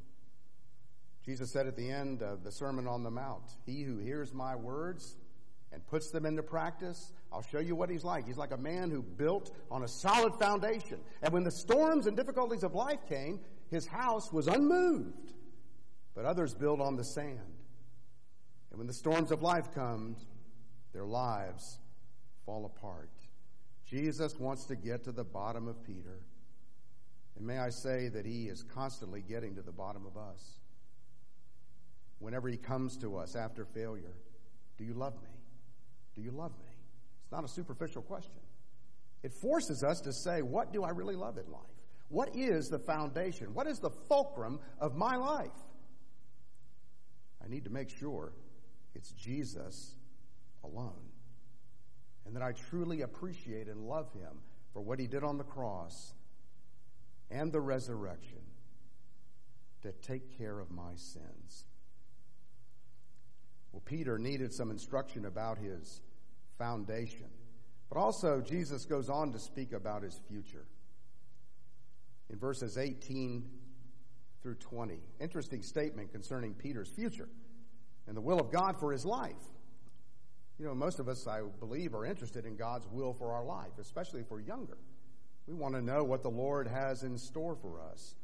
Jesus 1.25 1.51
said 1.51 1.67
at 1.67 1.75
the 1.75 1.91
end 1.91 2.21
of 2.21 2.45
the 2.45 2.53
Sermon 2.53 2.87
on 2.87 3.03
the 3.03 3.11
Mount, 3.11 3.51
He 3.65 3.83
who 3.83 3.97
hears 3.97 4.33
my 4.33 4.55
words 4.55 5.17
and 5.73 5.85
puts 5.87 6.09
them 6.09 6.25
into 6.25 6.41
practice, 6.41 7.11
I'll 7.35 7.43
show 7.43 7.59
you 7.59 7.75
what 7.75 7.89
he's 7.89 8.03
like. 8.03 8.25
He's 8.25 8.37
like 8.37 8.51
a 8.51 8.57
man 8.57 8.89
who 8.89 9.03
built 9.03 9.55
on 9.69 9.83
a 9.83 9.87
solid 9.87 10.33
foundation. 10.39 10.99
And 11.21 11.33
when 11.33 11.43
the 11.43 11.51
storms 11.51 12.07
and 12.07 12.17
difficulties 12.17 12.63
of 12.63 12.73
life 12.73 13.05
came, 13.07 13.39
his 13.69 13.85
house 13.85 14.31
was 14.31 14.47
unmoved 14.47 15.33
but 16.15 16.25
others 16.25 16.55
build 16.55 16.81
on 16.81 16.95
the 16.95 17.03
sand. 17.03 17.39
And 18.71 18.79
when 18.79 18.87
the 18.87 18.93
storms 18.93 19.31
of 19.31 19.41
life 19.41 19.67
come, 19.75 20.15
their 20.93 21.05
lives 21.05 21.77
fall 22.45 22.65
apart. 22.65 23.09
Jesus 23.85 24.39
wants 24.39 24.65
to 24.65 24.75
get 24.75 25.03
to 25.03 25.11
the 25.11 25.23
bottom 25.23 25.67
of 25.67 25.83
Peter. 25.83 26.21
And 27.35 27.45
may 27.45 27.59
I 27.59 27.69
say 27.69 28.07
that 28.07 28.25
He 28.25 28.45
is 28.45 28.63
constantly 28.63 29.21
getting 29.21 29.55
to 29.55 29.61
the 29.61 29.73
bottom 29.73 30.05
of 30.05 30.17
us. 30.17 30.59
Whenever 32.19 32.47
He 32.47 32.57
comes 32.57 32.97
to 32.97 33.17
us 33.17 33.35
after 33.35 33.65
failure, 33.65 34.15
do 34.77 34.85
you 34.85 34.93
love 34.93 35.15
me? 35.21 35.29
Do 36.15 36.21
you 36.21 36.31
love 36.31 36.51
me? 36.59 36.64
It's 37.25 37.31
not 37.31 37.43
a 37.43 37.47
superficial 37.47 38.03
question. 38.03 38.39
It 39.23 39.33
forces 39.33 39.83
us 39.83 39.99
to 40.01 40.13
say, 40.13 40.43
what 40.43 40.71
do 40.71 40.83
I 40.83 40.91
really 40.91 41.15
love 41.15 41.39
in 41.39 41.51
life? 41.51 41.61
What 42.09 42.35
is 42.35 42.69
the 42.69 42.77
foundation? 42.77 43.55
What 43.55 43.65
is 43.65 43.79
the 43.79 43.89
fulcrum 43.89 44.59
of 44.79 44.95
my 44.95 45.15
life? 45.15 45.49
I 47.43 47.47
need 47.47 47.63
to 47.63 47.71
make 47.71 47.89
sure 47.89 48.33
it's 48.93 49.09
Jesus 49.11 49.95
alone. 50.63 51.09
And 52.27 52.35
that 52.35 52.43
I 52.43 52.51
truly 52.51 53.01
appreciate 53.01 53.67
and 53.67 53.87
love 53.87 54.11
him 54.13 54.41
for 54.73 54.81
what 54.81 54.99
he 54.99 55.07
did 55.07 55.23
on 55.23 55.39
the 55.39 55.43
cross 55.43 56.13
and 57.31 57.51
the 57.51 57.61
resurrection 57.61 58.41
to 59.81 59.91
take 59.91 60.37
care 60.37 60.59
of 60.59 60.69
my 60.69 60.93
sins. 60.95 61.65
Well, 63.71 63.81
Peter 63.83 64.19
needed 64.19 64.53
some 64.53 64.69
instruction 64.69 65.25
about 65.25 65.57
his 65.57 66.01
foundation. 66.57 67.27
But 67.89 67.99
also, 67.99 68.41
Jesus 68.41 68.85
goes 68.85 69.09
on 69.09 69.31
to 69.33 69.39
speak 69.39 69.73
about 69.73 70.03
his 70.03 70.19
future. 70.27 70.65
In 72.29 72.39
verses 72.39 72.77
18 72.77 73.47
through 74.41 74.55
20, 74.55 74.99
interesting 75.19 75.61
statement 75.61 76.11
concerning 76.11 76.53
Peter's 76.53 76.89
future 76.89 77.29
and 78.07 78.15
the 78.15 78.21
will 78.21 78.39
of 78.39 78.51
God 78.51 78.79
for 78.79 78.91
his 78.91 79.05
life. 79.05 79.33
You 80.59 80.65
know, 80.65 80.73
most 80.73 80.99
of 80.99 81.07
us, 81.07 81.27
I 81.27 81.41
believe, 81.59 81.93
are 81.93 82.05
interested 82.05 82.45
in 82.45 82.55
God's 82.55 82.87
will 82.87 83.13
for 83.13 83.33
our 83.33 83.43
life, 83.43 83.77
especially 83.79 84.21
if 84.21 84.31
we're 84.31 84.39
younger. 84.39 84.77
We 85.47 85.53
want 85.53 85.75
to 85.75 85.81
know 85.81 86.03
what 86.03 86.23
the 86.23 86.29
Lord 86.29 86.67
has 86.67 87.03
in 87.03 87.17
store 87.17 87.55
for 87.55 87.81
us. 87.81 88.15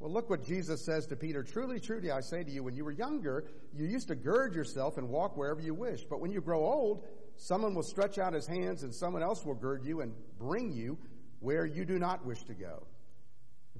Well, 0.00 0.10
look 0.10 0.30
what 0.30 0.42
Jesus 0.42 0.82
says 0.84 1.06
to 1.08 1.16
Peter. 1.16 1.42
Truly, 1.42 1.78
truly, 1.78 2.10
I 2.10 2.20
say 2.20 2.42
to 2.42 2.50
you, 2.50 2.62
when 2.62 2.74
you 2.74 2.84
were 2.86 2.90
younger, 2.90 3.44
you 3.74 3.84
used 3.84 4.08
to 4.08 4.14
gird 4.14 4.54
yourself 4.54 4.96
and 4.96 5.10
walk 5.10 5.36
wherever 5.36 5.60
you 5.60 5.74
wish. 5.74 6.04
But 6.04 6.20
when 6.20 6.32
you 6.32 6.40
grow 6.40 6.64
old, 6.64 7.04
someone 7.40 7.74
will 7.74 7.82
stretch 7.82 8.18
out 8.18 8.34
his 8.34 8.46
hands 8.46 8.82
and 8.82 8.94
someone 8.94 9.22
else 9.22 9.44
will 9.44 9.54
gird 9.54 9.84
you 9.84 10.02
and 10.02 10.12
bring 10.38 10.70
you 10.70 10.98
where 11.40 11.64
you 11.64 11.86
do 11.86 11.98
not 11.98 12.24
wish 12.24 12.42
to 12.44 12.54
go. 12.54 12.86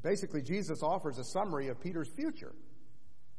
Basically, 0.03 0.41
Jesus 0.41 0.83
offers 0.83 1.19
a 1.19 1.25
summary 1.25 1.69
of 1.69 1.79
Peter's 1.79 2.09
future 2.09 2.53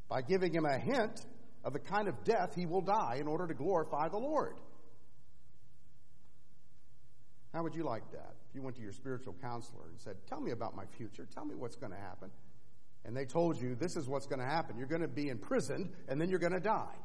by 0.08 0.22
giving 0.22 0.54
him 0.54 0.66
a 0.66 0.78
hint 0.78 1.26
of 1.64 1.74
the 1.74 1.80
kind 1.80 2.08
of 2.08 2.24
death 2.24 2.54
he 2.56 2.68
will 2.68 2.82
die 2.82 3.18
in 3.20 3.28
order 3.28 3.48
to 3.48 3.56
glorify 3.56 4.10
the 4.10 4.18
Lord. 4.18 4.58
How 7.52 7.64
would 7.64 7.74
you 7.74 7.84
like 7.84 8.10
that? 8.12 8.36
If 8.48 8.56
you 8.56 8.62
went 8.62 8.76
to 8.76 8.82
your 8.82 8.94
spiritual 8.94 9.36
counselor 9.42 9.90
and 9.90 10.00
said, 10.00 10.16
Tell 10.28 10.40
me 10.40 10.52
about 10.52 10.76
my 10.76 10.86
future, 10.98 11.28
tell 11.34 11.46
me 11.46 11.56
what's 11.56 11.76
going 11.76 11.92
to 11.92 11.98
happen. 11.98 12.30
And 13.06 13.18
they 13.18 13.26
told 13.26 13.60
you, 13.60 13.74
This 13.76 13.96
is 13.96 14.08
what's 14.08 14.28
going 14.28 14.40
to 14.40 14.46
happen. 14.46 14.78
You're 14.78 14.88
going 14.88 15.02
to 15.02 15.08
be 15.08 15.30
imprisoned 15.30 15.92
and 16.08 16.22
then 16.22 16.30
you're 16.30 16.40
going 16.40 16.54
to 16.54 16.60
die. 16.60 16.96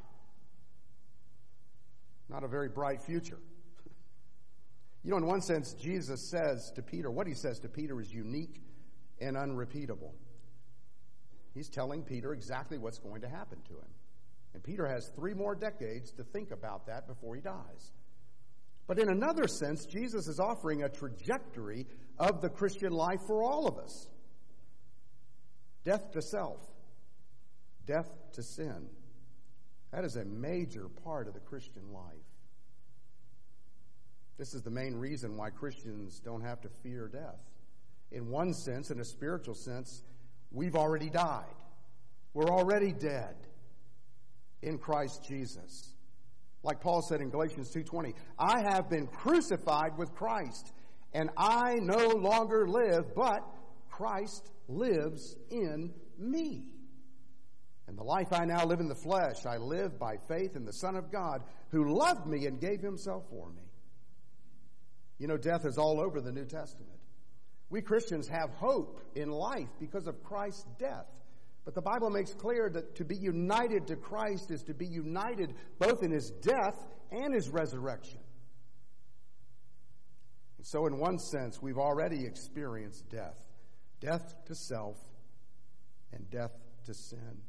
Not 2.29 2.45
a 2.45 2.49
very 2.49 2.69
bright 2.69 3.01
future. 3.03 3.39
you 5.03 5.11
know, 5.11 5.17
in 5.19 5.27
one 5.27 5.41
sense, 5.41 5.75
Jesus 5.75 6.29
says 6.29 6.73
to 6.75 6.83
Peter, 6.83 7.11
what 7.11 7.27
he 7.27 7.35
says 7.35 7.61
to 7.61 7.69
Peter 7.69 8.01
is 8.01 8.13
unique 8.13 8.61
and 9.21 9.37
unrepeatable. 9.37 10.15
He's 11.55 11.69
telling 11.69 12.03
Peter 12.03 12.33
exactly 12.33 12.77
what's 12.77 12.99
going 12.99 13.23
to 13.23 13.29
happen 13.29 13.59
to 13.69 13.75
him. 13.75 13.89
And 14.53 14.63
Peter 14.63 14.87
has 14.87 15.09
three 15.15 15.35
more 15.35 15.55
decades 15.55 16.13
to 16.13 16.25
think 16.25 16.51
about 16.51 16.87
that 16.87 17.07
before 17.07 17.35
he 17.35 17.41
dies. 17.41 17.93
But 18.87 18.99
in 18.99 19.09
another 19.09 19.49
sense, 19.49 19.85
Jesus 19.87 20.29
is 20.29 20.39
offering 20.39 20.83
a 20.83 20.89
trajectory 20.89 21.87
of 22.19 22.41
the 22.41 22.49
Christian 22.49 22.93
life 22.93 23.21
for 23.27 23.43
all 23.43 23.67
of 23.67 23.79
us 23.79 24.09
death 25.85 26.11
to 26.11 26.21
self, 26.21 26.61
death 27.87 28.11
to 28.33 28.43
sin. 28.43 28.89
That 29.97 30.05
is 30.05 30.17
a 30.17 30.27
major 30.27 30.91
part 31.05 31.27
of 31.27 31.33
the 31.33 31.41
Christian 31.41 31.91
life. 31.91 32.13
This 34.37 34.53
is 34.53 34.61
the 34.61 34.71
main 34.71 34.95
reason 34.95 35.39
why 35.39 35.49
Christians 35.49 36.21
don't 36.23 36.43
have 36.43 36.61
to 36.61 36.69
fear 36.69 37.09
death. 37.09 37.41
In 38.13 38.29
one 38.29 38.53
sense, 38.53 38.91
in 38.91 39.01
a 39.01 39.05
spiritual 39.07 39.55
sense, 39.55 40.03
we've 40.53 40.77
already 40.77 41.09
died. 41.09 41.55
We're 42.35 42.51
already 42.51 42.93
dead 42.93 43.37
in 44.61 44.77
Christ 44.77 45.25
Jesus. 45.27 45.95
Like 46.63 46.83
Paul 46.83 47.01
said 47.01 47.23
in 47.23 47.31
Galatians 47.31 47.71
2:20, 47.71 48.15
I 48.39 48.61
have 48.71 48.91
been 48.91 49.07
crucified 49.07 49.97
with 49.97 50.13
Christ, 50.13 50.75
and 51.15 51.31
I 51.39 51.77
no 51.77 52.09
longer 52.09 52.69
live, 52.69 53.15
but 53.15 53.41
Christ 53.89 54.53
lives 54.69 55.39
in 55.49 55.95
me. 56.19 56.76
And 57.89 57.97
the 57.97 58.05
life 58.05 58.33
I 58.33 58.45
now 58.45 58.65
live 58.65 58.81
in 58.81 58.89
the 58.89 58.95
flesh, 58.95 59.47
I 59.47 59.59
live 59.59 59.99
by 59.99 60.17
faith 60.29 60.57
in 60.57 60.65
the 60.65 60.73
Son 60.73 60.97
of 60.97 61.13
God 61.13 61.43
who 61.71 61.97
loved 61.97 62.27
me 62.27 62.47
and 62.47 62.61
gave 62.61 62.81
himself 62.81 63.25
for 63.31 63.49
me. 63.51 63.63
You 65.19 65.29
know, 65.29 65.37
death 65.37 65.65
is 65.65 65.79
all 65.79 66.01
over 66.01 66.21
the 66.21 66.33
New 66.33 66.45
Testament. 66.45 66.99
We 67.71 67.81
Christians 67.81 68.29
have 68.29 68.51
hope 68.51 69.01
in 69.15 69.31
life 69.31 69.69
because 69.81 70.07
of 70.07 70.23
Christ's 70.23 70.67
death. 70.79 71.07
But 71.65 71.75
the 71.75 71.83
Bible 71.83 72.11
makes 72.11 72.33
clear 72.33 72.71
that 72.71 72.95
to 72.97 73.05
be 73.05 73.17
united 73.17 73.89
to 73.89 73.97
Christ 73.97 74.51
is 74.51 74.63
to 74.65 74.75
be 74.75 74.87
united 74.87 75.55
both 75.79 76.03
in 76.03 76.13
his 76.13 76.31
death 76.31 76.77
and 77.11 77.35
his 77.35 77.49
resurrection. 77.49 78.21
And 80.59 80.67
so, 80.67 80.87
in 80.87 80.99
one 80.99 81.19
sense, 81.19 81.61
we've 81.61 81.79
already 81.79 82.25
experienced 82.25 83.09
death 83.09 83.47
death 83.99 84.35
to 84.45 84.55
self 84.55 84.99
and 86.13 86.29
death 86.31 86.53
to 86.85 86.95
sin. 86.95 87.43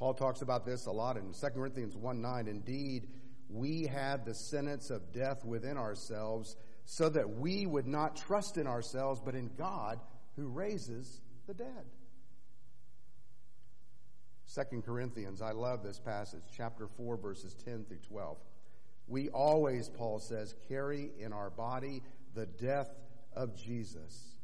Paul 0.00 0.14
talks 0.14 0.40
about 0.40 0.64
this 0.64 0.86
a 0.86 0.90
lot 0.90 1.18
in 1.18 1.34
2 1.38 1.46
Corinthians 1.50 1.94
1 1.94 2.22
9. 2.22 2.48
Indeed, 2.48 3.08
we 3.50 3.86
had 3.86 4.24
the 4.24 4.34
sentence 4.34 4.88
of 4.88 5.12
death 5.12 5.44
within 5.44 5.76
ourselves, 5.76 6.56
so 6.86 7.10
that 7.10 7.28
we 7.28 7.66
would 7.66 7.86
not 7.86 8.16
trust 8.16 8.56
in 8.56 8.66
ourselves, 8.66 9.20
but 9.22 9.34
in 9.34 9.50
God 9.58 10.00
who 10.36 10.48
raises 10.48 11.20
the 11.46 11.52
dead. 11.52 11.84
Second 14.46 14.86
Corinthians, 14.86 15.42
I 15.42 15.52
love 15.52 15.82
this 15.82 16.00
passage, 16.00 16.44
chapter 16.56 16.88
4, 16.88 17.18
verses 17.18 17.54
10 17.66 17.84
through 17.84 17.98
12. 18.08 18.38
We 19.06 19.28
always, 19.28 19.90
Paul 19.90 20.18
says, 20.18 20.54
carry 20.66 21.10
in 21.18 21.34
our 21.34 21.50
body 21.50 22.02
the 22.34 22.46
death 22.46 22.88
of 23.36 23.54
Jesus, 23.54 24.34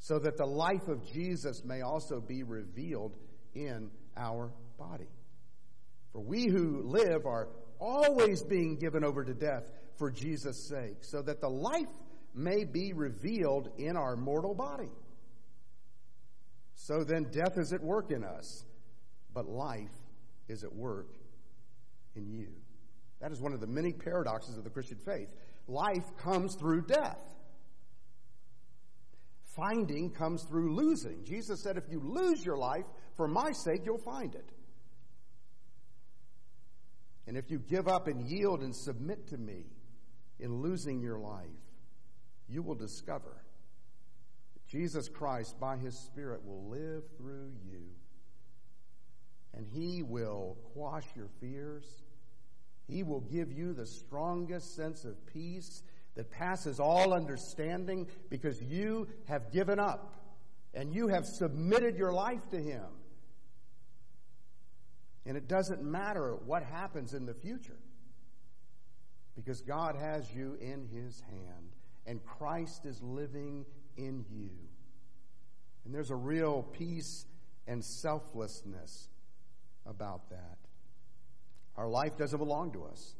so 0.00 0.18
that 0.18 0.36
the 0.36 0.44
life 0.44 0.88
of 0.88 1.06
Jesus 1.12 1.62
may 1.64 1.82
also 1.82 2.20
be 2.20 2.42
revealed 2.42 3.16
in 3.54 3.90
our 4.16 4.50
body. 4.78 5.08
For 6.12 6.20
we 6.20 6.46
who 6.46 6.82
live 6.82 7.26
are 7.26 7.48
always 7.78 8.42
being 8.42 8.76
given 8.76 9.04
over 9.04 9.24
to 9.24 9.34
death 9.34 9.64
for 9.96 10.10
Jesus' 10.10 10.68
sake, 10.68 10.98
so 11.02 11.22
that 11.22 11.40
the 11.40 11.48
life 11.48 11.88
may 12.34 12.64
be 12.64 12.92
revealed 12.92 13.70
in 13.78 13.96
our 13.96 14.16
mortal 14.16 14.54
body. 14.54 14.90
So 16.74 17.04
then, 17.04 17.24
death 17.30 17.56
is 17.56 17.72
at 17.72 17.82
work 17.82 18.10
in 18.10 18.24
us 18.24 18.64
but 19.34 19.48
life 19.48 19.90
is 20.48 20.64
at 20.64 20.72
work 20.72 21.08
in 22.14 22.30
you. 22.30 22.48
That 23.20 23.32
is 23.32 23.40
one 23.40 23.52
of 23.52 23.60
the 23.60 23.66
many 23.66 23.92
paradoxes 23.92 24.56
of 24.56 24.64
the 24.64 24.70
Christian 24.70 24.98
faith. 24.98 25.34
Life 25.66 26.04
comes 26.16 26.54
through 26.54 26.82
death. 26.82 27.20
Finding 29.56 30.10
comes 30.10 30.42
through 30.44 30.74
losing. 30.74 31.24
Jesus 31.24 31.62
said, 31.62 31.76
if 31.76 31.84
you 31.88 32.00
lose 32.00 32.44
your 32.44 32.56
life, 32.56 32.86
for 33.16 33.28
my 33.28 33.52
sake, 33.52 33.82
you'll 33.84 33.98
find 33.98 34.34
it. 34.34 34.50
And 37.26 37.36
if 37.36 37.50
you 37.50 37.58
give 37.58 37.88
up 37.88 38.06
and 38.06 38.28
yield 38.28 38.62
and 38.62 38.74
submit 38.74 39.28
to 39.28 39.38
me 39.38 39.66
in 40.40 40.60
losing 40.60 41.00
your 41.00 41.18
life, 41.18 41.46
you 42.48 42.62
will 42.62 42.74
discover 42.74 43.42
that 44.54 44.66
Jesus 44.66 45.08
Christ, 45.08 45.58
by 45.60 45.76
his 45.76 45.96
Spirit, 45.98 46.44
will 46.44 46.68
live 46.68 47.04
through 47.16 47.52
you 47.64 47.84
and 49.56 49.66
He 49.72 50.02
will 50.02 50.56
quash 50.72 51.06
your 51.14 51.28
fears. 51.40 51.84
He 52.86 53.02
will 53.02 53.20
give 53.20 53.52
you 53.52 53.72
the 53.72 53.86
strongest 53.86 54.74
sense 54.76 55.04
of 55.04 55.26
peace 55.26 55.82
that 56.14 56.30
passes 56.30 56.78
all 56.78 57.12
understanding 57.12 58.06
because 58.30 58.62
you 58.62 59.08
have 59.26 59.52
given 59.52 59.78
up 59.78 60.14
and 60.72 60.92
you 60.92 61.08
have 61.08 61.24
submitted 61.26 61.96
your 61.96 62.12
life 62.12 62.48
to 62.50 62.58
Him. 62.58 62.84
And 65.26 65.36
it 65.36 65.48
doesn't 65.48 65.82
matter 65.82 66.36
what 66.44 66.62
happens 66.62 67.14
in 67.14 67.26
the 67.26 67.34
future 67.34 67.78
because 69.34 69.62
God 69.62 69.96
has 69.96 70.32
you 70.32 70.56
in 70.60 70.86
His 70.92 71.20
hand 71.20 71.70
and 72.06 72.24
Christ 72.24 72.84
is 72.84 73.02
living 73.02 73.64
in 73.96 74.24
you. 74.30 74.50
And 75.84 75.94
there's 75.94 76.10
a 76.10 76.16
real 76.16 76.62
peace 76.62 77.26
and 77.66 77.84
selflessness 77.84 79.08
about 79.86 80.30
that. 80.30 80.58
Our 81.76 81.88
life 81.88 82.16
doesn't 82.16 82.38
belong 82.38 82.72
to 82.72 82.84
us. 82.84 83.14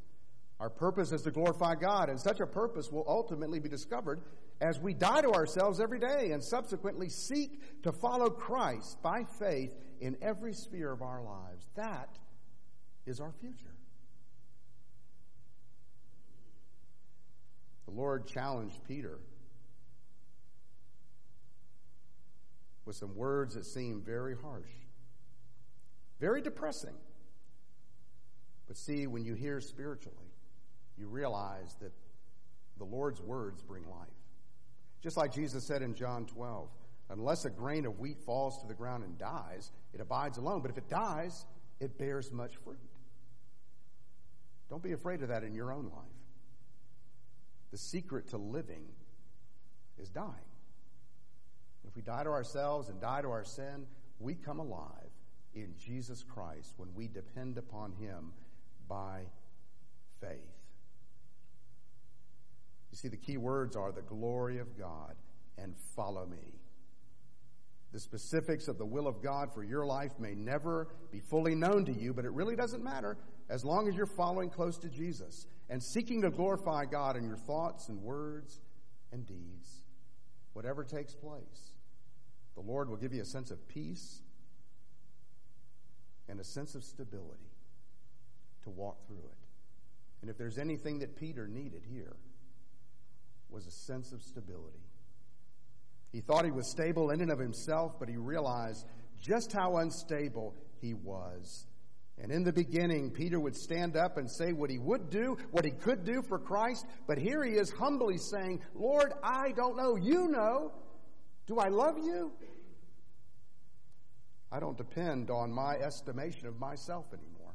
Our 0.64 0.70
purpose 0.70 1.12
is 1.12 1.20
to 1.24 1.30
glorify 1.30 1.74
God, 1.74 2.08
and 2.08 2.18
such 2.18 2.40
a 2.40 2.46
purpose 2.46 2.90
will 2.90 3.04
ultimately 3.06 3.58
be 3.58 3.68
discovered 3.68 4.22
as 4.62 4.80
we 4.80 4.94
die 4.94 5.20
to 5.20 5.30
ourselves 5.30 5.78
every 5.78 5.98
day 5.98 6.30
and 6.30 6.42
subsequently 6.42 7.10
seek 7.10 7.82
to 7.82 7.92
follow 7.92 8.30
Christ 8.30 9.02
by 9.02 9.24
faith 9.38 9.74
in 10.00 10.16
every 10.22 10.54
sphere 10.54 10.90
of 10.90 11.02
our 11.02 11.22
lives. 11.22 11.68
That 11.74 12.16
is 13.04 13.20
our 13.20 13.30
future. 13.42 13.74
The 17.84 17.92
Lord 17.92 18.26
challenged 18.26 18.82
Peter 18.88 19.18
with 22.86 22.96
some 22.96 23.14
words 23.14 23.54
that 23.54 23.66
seem 23.66 24.00
very 24.00 24.34
harsh, 24.34 24.70
very 26.20 26.40
depressing. 26.40 26.94
But 28.66 28.78
see, 28.78 29.06
when 29.06 29.26
you 29.26 29.34
hear 29.34 29.60
spiritually, 29.60 30.23
you 30.98 31.06
realize 31.06 31.74
that 31.80 31.92
the 32.78 32.84
Lord's 32.84 33.20
words 33.20 33.62
bring 33.62 33.84
life. 33.88 34.08
Just 35.02 35.16
like 35.16 35.32
Jesus 35.32 35.64
said 35.64 35.82
in 35.82 35.94
John 35.94 36.26
12, 36.26 36.68
unless 37.10 37.44
a 37.44 37.50
grain 37.50 37.86
of 37.86 37.98
wheat 37.98 38.18
falls 38.20 38.60
to 38.60 38.66
the 38.66 38.74
ground 38.74 39.04
and 39.04 39.18
dies, 39.18 39.70
it 39.92 40.00
abides 40.00 40.38
alone. 40.38 40.60
But 40.60 40.70
if 40.70 40.78
it 40.78 40.88
dies, 40.88 41.44
it 41.80 41.98
bears 41.98 42.32
much 42.32 42.56
fruit. 42.64 42.78
Don't 44.70 44.82
be 44.82 44.92
afraid 44.92 45.22
of 45.22 45.28
that 45.28 45.44
in 45.44 45.54
your 45.54 45.72
own 45.72 45.84
life. 45.84 46.04
The 47.70 47.78
secret 47.78 48.28
to 48.28 48.38
living 48.38 48.86
is 50.00 50.08
dying. 50.08 50.30
If 51.86 51.94
we 51.96 52.02
die 52.02 52.24
to 52.24 52.30
ourselves 52.30 52.88
and 52.88 53.00
die 53.00 53.22
to 53.22 53.28
our 53.28 53.44
sin, 53.44 53.86
we 54.18 54.34
come 54.34 54.58
alive 54.58 55.10
in 55.54 55.74
Jesus 55.78 56.24
Christ 56.24 56.74
when 56.76 56.88
we 56.94 57.08
depend 57.08 57.58
upon 57.58 57.92
Him 57.92 58.32
by 58.88 59.20
faith. 60.20 60.38
You 62.94 62.96
see, 62.96 63.08
the 63.08 63.16
key 63.16 63.38
words 63.38 63.74
are 63.74 63.90
the 63.90 64.02
glory 64.02 64.58
of 64.58 64.78
God 64.78 65.16
and 65.58 65.74
follow 65.96 66.26
me. 66.26 66.60
The 67.90 67.98
specifics 67.98 68.68
of 68.68 68.78
the 68.78 68.86
will 68.86 69.08
of 69.08 69.20
God 69.20 69.52
for 69.52 69.64
your 69.64 69.84
life 69.84 70.12
may 70.20 70.36
never 70.36 70.86
be 71.10 71.18
fully 71.18 71.56
known 71.56 71.84
to 71.86 71.92
you, 71.92 72.14
but 72.14 72.24
it 72.24 72.30
really 72.30 72.54
doesn't 72.54 72.84
matter 72.84 73.16
as 73.50 73.64
long 73.64 73.88
as 73.88 73.96
you're 73.96 74.06
following 74.06 74.48
close 74.48 74.78
to 74.78 74.88
Jesus 74.88 75.48
and 75.68 75.82
seeking 75.82 76.22
to 76.22 76.30
glorify 76.30 76.84
God 76.84 77.16
in 77.16 77.26
your 77.26 77.36
thoughts 77.36 77.88
and 77.88 78.00
words 78.00 78.60
and 79.10 79.26
deeds. 79.26 79.82
Whatever 80.52 80.84
takes 80.84 81.16
place, 81.16 81.72
the 82.54 82.60
Lord 82.60 82.88
will 82.88 82.96
give 82.96 83.12
you 83.12 83.22
a 83.22 83.26
sense 83.26 83.50
of 83.50 83.66
peace 83.66 84.20
and 86.28 86.38
a 86.38 86.44
sense 86.44 86.76
of 86.76 86.84
stability 86.84 87.50
to 88.62 88.70
walk 88.70 89.04
through 89.08 89.16
it. 89.16 89.48
And 90.20 90.30
if 90.30 90.38
there's 90.38 90.58
anything 90.58 91.00
that 91.00 91.16
Peter 91.16 91.48
needed 91.48 91.82
here, 91.92 92.14
was 93.54 93.66
a 93.66 93.70
sense 93.70 94.12
of 94.12 94.20
stability. 94.20 94.82
He 96.12 96.20
thought 96.20 96.44
he 96.44 96.50
was 96.50 96.70
stable 96.70 97.10
in 97.10 97.20
and 97.20 97.30
of 97.30 97.38
himself, 97.38 97.98
but 97.98 98.08
he 98.08 98.16
realized 98.16 98.84
just 99.20 99.52
how 99.52 99.76
unstable 99.76 100.54
he 100.80 100.94
was. 100.94 101.66
And 102.18 102.30
in 102.30 102.44
the 102.44 102.52
beginning, 102.52 103.10
Peter 103.10 103.40
would 103.40 103.56
stand 103.56 103.96
up 103.96 104.16
and 104.16 104.30
say 104.30 104.52
what 104.52 104.70
he 104.70 104.78
would 104.78 105.10
do, 105.10 105.36
what 105.50 105.64
he 105.64 105.70
could 105.70 106.04
do 106.04 106.22
for 106.22 106.38
Christ, 106.38 106.86
but 107.06 107.18
here 107.18 107.42
he 107.42 107.52
is 107.52 107.70
humbly 107.70 108.18
saying, 108.18 108.60
Lord, 108.74 109.12
I 109.22 109.52
don't 109.52 109.76
know. 109.76 109.96
You 109.96 110.28
know. 110.28 110.72
Do 111.46 111.58
I 111.58 111.68
love 111.68 111.98
you? 111.98 112.32
I 114.52 114.60
don't 114.60 114.76
depend 114.76 115.30
on 115.30 115.50
my 115.50 115.74
estimation 115.74 116.46
of 116.46 116.58
myself 116.60 117.06
anymore. 117.12 117.54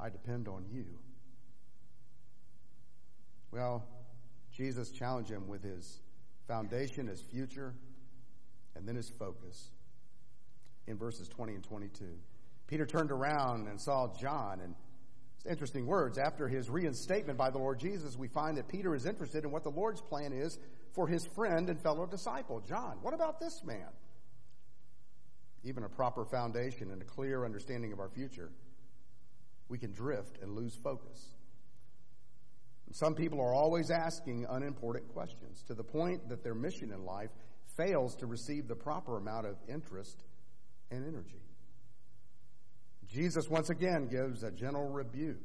I 0.00 0.08
depend 0.10 0.48
on 0.48 0.64
you. 0.68 0.86
Well, 3.52 3.84
Jesus 4.58 4.90
challenged 4.90 5.30
him 5.30 5.46
with 5.46 5.62
his 5.62 6.00
foundation, 6.48 7.06
his 7.06 7.22
future, 7.22 7.74
and 8.74 8.88
then 8.88 8.96
his 8.96 9.08
focus 9.08 9.70
in 10.88 10.98
verses 10.98 11.28
20 11.28 11.54
and 11.54 11.62
22. 11.62 12.04
Peter 12.66 12.84
turned 12.84 13.12
around 13.12 13.68
and 13.68 13.80
saw 13.80 14.12
John, 14.20 14.58
and 14.60 14.74
it's 15.36 15.46
interesting 15.46 15.86
words. 15.86 16.18
After 16.18 16.48
his 16.48 16.68
reinstatement 16.68 17.38
by 17.38 17.50
the 17.50 17.58
Lord 17.58 17.78
Jesus, 17.78 18.16
we 18.18 18.26
find 18.26 18.56
that 18.56 18.66
Peter 18.66 18.96
is 18.96 19.06
interested 19.06 19.44
in 19.44 19.52
what 19.52 19.62
the 19.62 19.70
Lord's 19.70 20.00
plan 20.00 20.32
is 20.32 20.58
for 20.92 21.06
his 21.06 21.24
friend 21.36 21.70
and 21.70 21.80
fellow 21.80 22.04
disciple, 22.04 22.60
John. 22.68 22.98
What 23.00 23.14
about 23.14 23.38
this 23.38 23.62
man? 23.64 23.86
Even 25.62 25.84
a 25.84 25.88
proper 25.88 26.24
foundation 26.24 26.90
and 26.90 27.00
a 27.00 27.04
clear 27.04 27.44
understanding 27.44 27.92
of 27.92 28.00
our 28.00 28.08
future, 28.08 28.50
we 29.68 29.78
can 29.78 29.92
drift 29.92 30.38
and 30.42 30.56
lose 30.56 30.74
focus. 30.74 31.37
Some 32.92 33.14
people 33.14 33.40
are 33.40 33.54
always 33.54 33.90
asking 33.90 34.46
unimportant 34.48 35.08
questions 35.12 35.62
to 35.66 35.74
the 35.74 35.84
point 35.84 36.28
that 36.28 36.42
their 36.42 36.54
mission 36.54 36.92
in 36.92 37.04
life 37.04 37.30
fails 37.76 38.16
to 38.16 38.26
receive 38.26 38.66
the 38.66 38.74
proper 38.74 39.18
amount 39.18 39.46
of 39.46 39.56
interest 39.68 40.24
and 40.90 41.06
energy. 41.06 41.42
Jesus 43.06 43.48
once 43.48 43.70
again 43.70 44.08
gives 44.08 44.42
a 44.42 44.50
gentle 44.50 44.88
rebuke. 44.88 45.42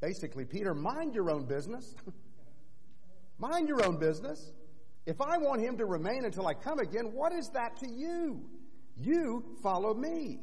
Basically, 0.00 0.44
Peter, 0.44 0.74
mind 0.74 1.14
your 1.14 1.30
own 1.30 1.44
business. 1.44 1.94
mind 3.38 3.68
your 3.68 3.84
own 3.84 3.98
business. 3.98 4.52
If 5.06 5.20
I 5.20 5.36
want 5.38 5.60
him 5.60 5.76
to 5.78 5.86
remain 5.86 6.24
until 6.24 6.46
I 6.46 6.54
come 6.54 6.78
again, 6.78 7.12
what 7.12 7.32
is 7.32 7.50
that 7.50 7.76
to 7.78 7.88
you? 7.88 8.42
You 8.98 9.44
follow 9.62 9.92
me. 9.94 10.40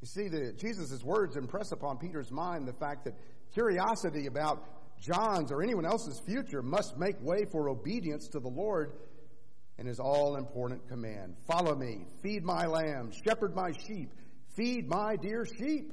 You 0.00 0.06
see, 0.06 0.28
Jesus' 0.56 1.02
words 1.02 1.36
impress 1.36 1.72
upon 1.72 1.98
Peter's 1.98 2.30
mind 2.30 2.68
the 2.68 2.72
fact 2.72 3.04
that 3.04 3.14
Curiosity 3.52 4.26
about 4.26 4.64
John's 5.00 5.52
or 5.52 5.62
anyone 5.62 5.86
else's 5.86 6.20
future 6.26 6.62
must 6.62 6.96
make 6.98 7.16
way 7.20 7.44
for 7.50 7.68
obedience 7.68 8.28
to 8.28 8.40
the 8.40 8.48
Lord 8.48 8.92
and 9.78 9.86
his 9.86 10.00
all 10.00 10.36
important 10.36 10.86
command 10.88 11.36
Follow 11.46 11.74
me, 11.74 12.04
feed 12.22 12.44
my 12.44 12.66
lambs, 12.66 13.16
shepherd 13.24 13.54
my 13.54 13.70
sheep, 13.86 14.10
feed 14.56 14.88
my 14.88 15.16
dear 15.16 15.44
sheep. 15.46 15.92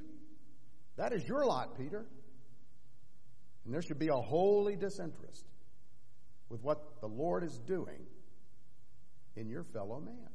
That 0.98 1.14
is 1.14 1.24
your 1.28 1.46
lot, 1.46 1.78
Peter. 1.78 2.06
And 3.66 3.74
there 3.74 3.82
should 3.82 4.00
be 4.00 4.10
a 4.10 4.16
holy 4.16 4.76
disinterest 4.76 5.46
with 6.50 6.62
what 6.64 7.02
the 7.02 7.08
Lord 7.08 7.44
is 7.44 7.60
doing 7.68 8.06
in 9.36 9.50
your 9.50 9.64
fellow 9.64 10.00
man. 10.00 10.30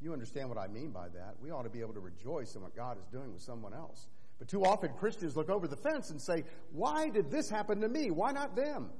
You 0.00 0.12
understand 0.12 0.48
what 0.48 0.58
I 0.58 0.66
mean 0.66 0.90
by 0.90 1.08
that. 1.08 1.34
We 1.40 1.50
ought 1.50 1.62
to 1.62 1.70
be 1.70 1.80
able 1.80 1.94
to 1.94 2.00
rejoice 2.00 2.56
in 2.56 2.62
what 2.62 2.74
God 2.74 2.98
is 2.98 3.06
doing 3.12 3.32
with 3.32 3.42
someone 3.42 3.72
else. 3.72 4.08
But 4.42 4.48
too 4.48 4.64
often 4.64 4.90
Christians 4.98 5.36
look 5.36 5.48
over 5.48 5.68
the 5.68 5.76
fence 5.76 6.10
and 6.10 6.20
say, 6.20 6.42
Why 6.72 7.08
did 7.10 7.30
this 7.30 7.48
happen 7.48 7.80
to 7.82 7.88
me? 7.88 8.10
Why 8.10 8.32
not 8.32 8.56
them? 8.56 8.90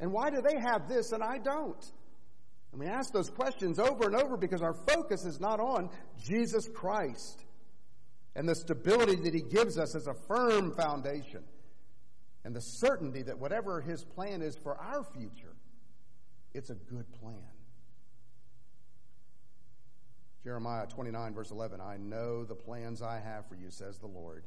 And 0.00 0.10
why 0.10 0.30
do 0.30 0.42
they 0.42 0.58
have 0.58 0.88
this 0.88 1.12
and 1.12 1.22
I 1.22 1.38
don't? 1.38 1.92
And 2.72 2.80
we 2.80 2.88
ask 2.88 3.12
those 3.12 3.30
questions 3.30 3.78
over 3.78 4.06
and 4.06 4.16
over 4.16 4.36
because 4.36 4.62
our 4.62 4.72
focus 4.72 5.24
is 5.24 5.38
not 5.38 5.60
on 5.60 5.90
Jesus 6.20 6.68
Christ 6.74 7.44
and 8.34 8.48
the 8.48 8.54
stability 8.56 9.14
that 9.22 9.32
He 9.32 9.42
gives 9.42 9.78
us 9.78 9.94
as 9.94 10.08
a 10.08 10.14
firm 10.26 10.74
foundation 10.74 11.44
and 12.44 12.52
the 12.52 12.60
certainty 12.60 13.22
that 13.22 13.38
whatever 13.38 13.80
His 13.80 14.02
plan 14.02 14.42
is 14.42 14.56
for 14.56 14.76
our 14.76 15.04
future, 15.04 15.54
it's 16.52 16.70
a 16.70 16.74
good 16.74 17.06
plan. 17.12 17.36
Jeremiah 20.42 20.88
29, 20.88 21.32
verse 21.32 21.52
11 21.52 21.80
I 21.80 21.96
know 21.96 22.42
the 22.42 22.56
plans 22.56 23.02
I 23.02 23.20
have 23.20 23.46
for 23.46 23.54
you, 23.54 23.70
says 23.70 23.96
the 24.00 24.08
Lord 24.08 24.42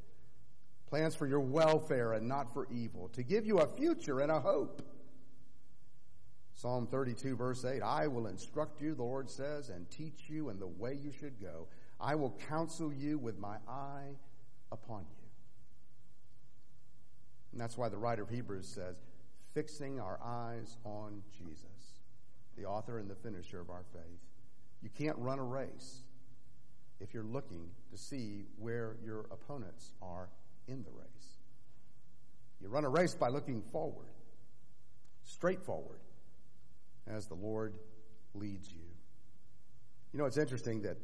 plans 0.93 1.15
for 1.15 1.25
your 1.25 1.39
welfare 1.39 2.13
and 2.13 2.27
not 2.27 2.53
for 2.53 2.67
evil, 2.69 3.10
to 3.13 3.23
give 3.23 3.47
you 3.47 3.58
a 3.58 3.65
future 3.65 4.19
and 4.19 4.32
a 4.32 4.39
hope. 4.39 4.84
Psalm 6.53 6.86
32, 6.86 7.36
verse 7.36 7.65
8 7.65 7.82
I 7.82 8.06
will 8.06 8.27
instruct 8.27 8.79
you, 8.79 8.93
the 8.93 9.01
Lord 9.01 9.27
says, 9.27 9.69
and 9.69 9.89
teach 9.89 10.25
you 10.27 10.49
in 10.49 10.60
the 10.60 10.67
way 10.67 10.95
you 11.03 11.12
should 11.12 11.41
go. 11.41 11.65
I 11.99 12.13
will 12.13 12.38
counsel 12.47 12.93
you 12.93 13.17
with 13.17 13.39
my 13.39 13.56
eye 13.67 14.12
upon 14.71 14.99
you. 14.99 15.25
And 17.53 17.60
that's 17.60 17.75
why 17.75 17.89
the 17.89 17.97
writer 17.97 18.21
of 18.21 18.29
Hebrews 18.29 18.67
says, 18.67 18.97
fixing 19.56 19.99
our 19.99 20.19
eyes 20.23 20.77
on 20.86 21.23
Jesus, 21.36 22.01
the 22.56 22.65
author 22.65 22.99
and 22.99 23.10
the 23.10 23.15
finisher 23.15 23.60
of 23.60 23.71
our 23.71 23.86
faith. 23.93 24.21
You 24.84 24.91
can't 24.95 25.17
run 25.17 25.39
a 25.39 25.43
race 25.43 26.01
if 26.99 27.15
you're 27.15 27.23
looking 27.23 27.71
to 27.89 27.97
see 27.97 28.45
where 28.60 28.95
your 29.03 29.21
opponents 29.32 29.93
are 29.99 30.29
in 30.67 30.84
the 30.84 30.91
race. 30.91 31.38
You 32.62 32.69
run 32.69 32.86
a 32.86 32.89
race 32.89 33.13
by 33.13 33.28
looking 33.28 33.62
forward, 33.71 34.08
straight 35.26 35.63
forward, 35.65 35.99
as 37.08 37.28
the 37.28 37.36
Lord 37.36 37.73
leads 38.34 38.71
you. 38.71 38.80
You 40.13 40.19
know, 40.19 40.26
it's 40.26 40.38
interesting 40.38 40.82
that 40.84 40.97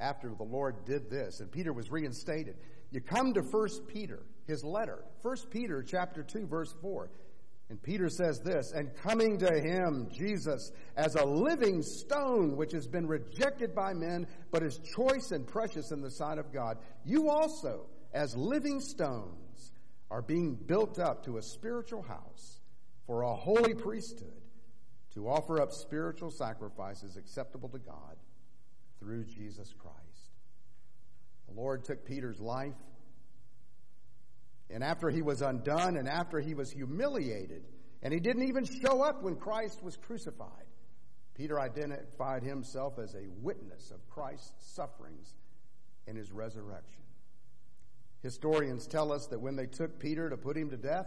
after 0.00 0.30
the 0.34 0.44
Lord 0.44 0.84
did 0.84 1.08
this 1.10 1.40
and 1.40 1.50
Peter 1.50 1.72
was 1.72 1.90
reinstated, 1.90 2.56
you 2.90 3.00
come 3.00 3.32
to 3.34 3.40
1 3.40 3.68
Peter, 3.86 4.22
his 4.46 4.64
letter, 4.64 5.04
1 5.22 5.36
Peter 5.50 5.82
chapter 5.82 6.22
2 6.22 6.46
verse 6.46 6.74
4. 6.80 7.10
And 7.68 7.82
Peter 7.82 8.08
says 8.08 8.38
this, 8.40 8.70
and 8.72 8.94
coming 8.94 9.38
to 9.38 9.60
him, 9.60 10.08
Jesus, 10.12 10.70
as 10.96 11.16
a 11.16 11.24
living 11.24 11.82
stone 11.82 12.56
which 12.56 12.70
has 12.70 12.86
been 12.86 13.08
rejected 13.08 13.74
by 13.74 13.92
men, 13.92 14.28
but 14.52 14.62
is 14.62 14.78
choice 14.78 15.32
and 15.32 15.44
precious 15.44 15.90
in 15.90 16.00
the 16.00 16.10
sight 16.10 16.38
of 16.38 16.52
God, 16.52 16.78
you 17.04 17.28
also, 17.28 17.86
as 18.16 18.34
living 18.34 18.80
stones 18.80 19.72
are 20.10 20.22
being 20.22 20.54
built 20.54 20.98
up 20.98 21.26
to 21.26 21.36
a 21.36 21.42
spiritual 21.42 22.00
house, 22.00 22.60
for 23.06 23.22
a 23.22 23.34
holy 23.34 23.74
priesthood 23.74 24.40
to 25.12 25.28
offer 25.28 25.60
up 25.60 25.70
spiritual 25.70 26.30
sacrifices 26.30 27.18
acceptable 27.18 27.68
to 27.68 27.78
God 27.78 28.16
through 28.98 29.24
Jesus 29.24 29.72
Christ. 29.78 29.96
The 31.46 31.60
Lord 31.60 31.84
took 31.84 32.06
Peter's 32.06 32.40
life, 32.40 32.74
and 34.70 34.82
after 34.82 35.10
he 35.10 35.20
was 35.20 35.42
undone 35.42 35.98
and 35.98 36.08
after 36.08 36.40
he 36.40 36.54
was 36.54 36.70
humiliated, 36.70 37.64
and 38.02 38.14
he 38.14 38.18
didn't 38.18 38.48
even 38.48 38.64
show 38.64 39.02
up 39.02 39.22
when 39.22 39.36
Christ 39.36 39.82
was 39.82 39.96
crucified, 39.98 40.48
Peter 41.34 41.60
identified 41.60 42.42
himself 42.42 42.98
as 42.98 43.14
a 43.14 43.28
witness 43.42 43.90
of 43.90 44.08
Christ's 44.08 44.74
sufferings 44.74 45.34
and 46.06 46.16
his 46.16 46.32
resurrection. 46.32 47.02
Historians 48.22 48.86
tell 48.86 49.12
us 49.12 49.26
that 49.30 49.40
when 49.40 49.56
they 49.56 49.66
took 49.66 49.98
Peter 49.98 50.28
to 50.30 50.36
put 50.36 50.56
him 50.56 50.70
to 50.70 50.76
death, 50.76 51.06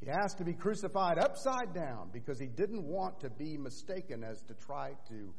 he 0.00 0.08
asked 0.08 0.38
to 0.38 0.44
be 0.44 0.54
crucified 0.54 1.18
upside 1.18 1.74
down 1.74 2.08
because 2.12 2.40
he 2.40 2.46
didn't 2.46 2.84
want 2.84 3.20
to 3.20 3.30
be 3.30 3.58
mistaken 3.58 4.24
as 4.24 4.42
to 4.42 4.54
try 4.54 4.92
to 5.08 5.34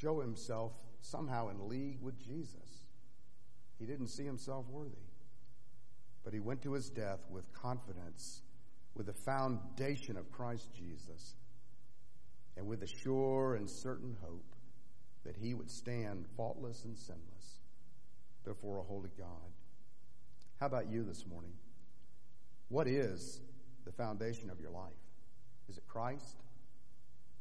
show 0.00 0.20
himself 0.20 0.72
somehow 1.02 1.48
in 1.50 1.68
league 1.68 2.00
with 2.00 2.18
Jesus. 2.18 2.86
He 3.78 3.84
didn't 3.84 4.08
see 4.08 4.24
himself 4.24 4.64
worthy. 4.70 4.96
But 6.24 6.32
he 6.32 6.40
went 6.40 6.62
to 6.62 6.72
his 6.72 6.88
death 6.88 7.20
with 7.28 7.52
confidence, 7.52 8.42
with 8.94 9.06
the 9.06 9.12
foundation 9.12 10.16
of 10.16 10.32
Christ 10.32 10.70
Jesus, 10.74 11.36
and 12.56 12.66
with 12.66 12.82
a 12.82 12.86
sure 12.86 13.56
and 13.56 13.68
certain 13.68 14.16
hope 14.22 14.54
that 15.24 15.36
he 15.36 15.52
would 15.52 15.70
stand 15.70 16.24
faultless 16.36 16.84
and 16.84 16.96
sinless 16.96 17.60
before 18.44 18.78
a 18.78 18.82
holy 18.82 19.10
God. 19.18 19.52
How 20.64 20.68
about 20.68 20.90
you 20.90 21.04
this 21.04 21.26
morning? 21.26 21.52
What 22.70 22.88
is 22.88 23.42
the 23.84 23.92
foundation 23.92 24.48
of 24.48 24.60
your 24.60 24.70
life? 24.70 24.94
Is 25.68 25.76
it 25.76 25.86
Christ? 25.86 26.38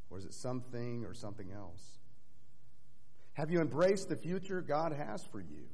Or 0.10 0.18
is 0.18 0.26
it 0.26 0.34
something 0.34 1.06
or 1.06 1.14
something 1.14 1.50
else? 1.50 2.00
Have 3.32 3.50
you 3.50 3.62
embraced 3.62 4.10
the 4.10 4.18
future 4.18 4.62
God 4.62 4.92
has 4.92 5.24
for 5.24 5.40
you? 5.40 5.70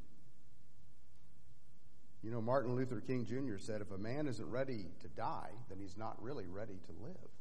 You 2.22 2.30
know, 2.30 2.40
Martin 2.40 2.76
Luther 2.76 3.02
King 3.02 3.26
Jr. 3.26 3.58
said 3.58 3.82
if 3.82 3.90
a 3.90 3.98
man 3.98 4.28
isn't 4.28 4.48
ready 4.48 4.86
to 5.00 5.08
die, 5.08 5.50
then 5.70 5.80
he's 5.80 5.98
not 5.98 6.22
really 6.22 6.46
ready 6.46 6.78
to 6.86 7.04
live. 7.04 7.32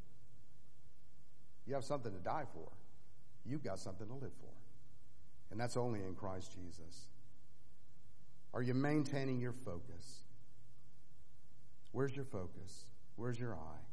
You 1.66 1.74
have 1.74 1.84
something 1.84 2.14
to 2.14 2.20
die 2.20 2.46
for, 2.54 2.70
you've 3.44 3.62
got 3.62 3.78
something 3.78 4.06
to 4.06 4.14
live 4.14 4.32
for. 4.40 4.54
And 5.50 5.60
that's 5.60 5.76
only 5.76 6.00
in 6.00 6.14
Christ 6.14 6.52
Jesus. 6.54 7.10
Are 8.54 8.62
you 8.62 8.74
maintaining 8.74 9.40
your 9.40 9.52
focus? 9.52 10.24
Where's 11.92 12.14
your 12.14 12.24
focus? 12.24 12.84
Where's 13.16 13.38
your 13.38 13.54
eye? 13.54 13.84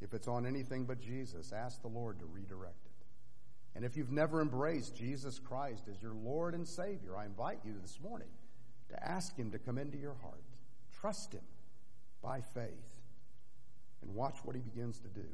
If 0.00 0.14
it's 0.14 0.28
on 0.28 0.46
anything 0.46 0.84
but 0.84 1.00
Jesus, 1.00 1.52
ask 1.52 1.82
the 1.82 1.88
Lord 1.88 2.18
to 2.20 2.26
redirect 2.26 2.86
it. 2.86 2.90
And 3.76 3.84
if 3.84 3.96
you've 3.96 4.10
never 4.10 4.40
embraced 4.40 4.96
Jesus 4.96 5.38
Christ 5.38 5.84
as 5.88 6.02
your 6.02 6.14
Lord 6.14 6.54
and 6.54 6.66
Savior, 6.66 7.16
I 7.16 7.26
invite 7.26 7.60
you 7.64 7.74
this 7.80 7.98
morning 8.02 8.28
to 8.88 9.08
ask 9.08 9.36
Him 9.36 9.50
to 9.52 9.58
come 9.58 9.78
into 9.78 9.98
your 9.98 10.16
heart. 10.22 10.42
Trust 11.00 11.32
Him 11.32 11.44
by 12.22 12.40
faith 12.40 12.68
and 14.02 14.14
watch 14.14 14.38
what 14.42 14.56
He 14.56 14.62
begins 14.62 14.98
to 15.00 15.08
do 15.08 15.26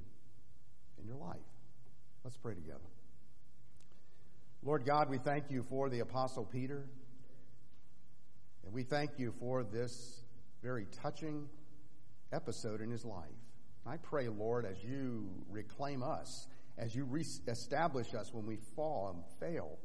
in 1.00 1.06
your 1.06 1.16
life. 1.16 1.36
Let's 2.24 2.36
pray 2.36 2.54
together. 2.54 2.95
Lord 4.66 4.84
God, 4.84 5.08
we 5.08 5.18
thank 5.18 5.48
you 5.48 5.62
for 5.62 5.88
the 5.88 6.00
Apostle 6.00 6.44
Peter. 6.44 6.88
And 8.64 8.74
we 8.74 8.82
thank 8.82 9.12
you 9.16 9.32
for 9.38 9.62
this 9.62 10.24
very 10.60 10.86
touching 10.86 11.46
episode 12.32 12.80
in 12.80 12.90
his 12.90 13.04
life. 13.04 13.30
I 13.86 13.96
pray, 13.98 14.26
Lord, 14.26 14.66
as 14.66 14.82
you 14.82 15.28
reclaim 15.48 16.02
us, 16.02 16.48
as 16.78 16.96
you 16.96 17.04
reestablish 17.04 18.12
us 18.12 18.34
when 18.34 18.44
we 18.44 18.56
fall 18.74 19.14
and 19.14 19.22
fail, 19.38 19.78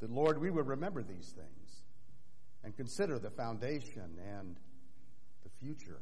that, 0.00 0.08
Lord, 0.10 0.40
we 0.40 0.50
would 0.50 0.66
remember 0.66 1.02
these 1.02 1.34
things 1.36 1.82
and 2.64 2.74
consider 2.74 3.18
the 3.18 3.30
foundation 3.30 4.16
and 4.38 4.56
the 5.44 5.50
future 5.60 6.00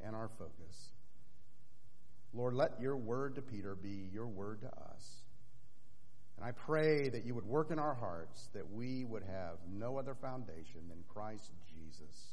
and 0.00 0.16
our 0.16 0.28
focus. 0.28 0.92
Lord, 2.32 2.54
let 2.54 2.80
your 2.80 2.96
word 2.96 3.34
to 3.34 3.42
Peter 3.42 3.74
be 3.74 4.08
your 4.10 4.28
word 4.28 4.62
to 4.62 4.68
us. 4.68 5.24
And 6.40 6.48
I 6.48 6.52
pray 6.52 7.10
that 7.10 7.26
you 7.26 7.34
would 7.34 7.44
work 7.44 7.70
in 7.70 7.78
our 7.78 7.94
hearts 7.94 8.48
that 8.54 8.70
we 8.72 9.04
would 9.04 9.22
have 9.24 9.58
no 9.70 9.98
other 9.98 10.14
foundation 10.14 10.88
than 10.88 11.04
Christ 11.06 11.50
Jesus, 11.68 12.32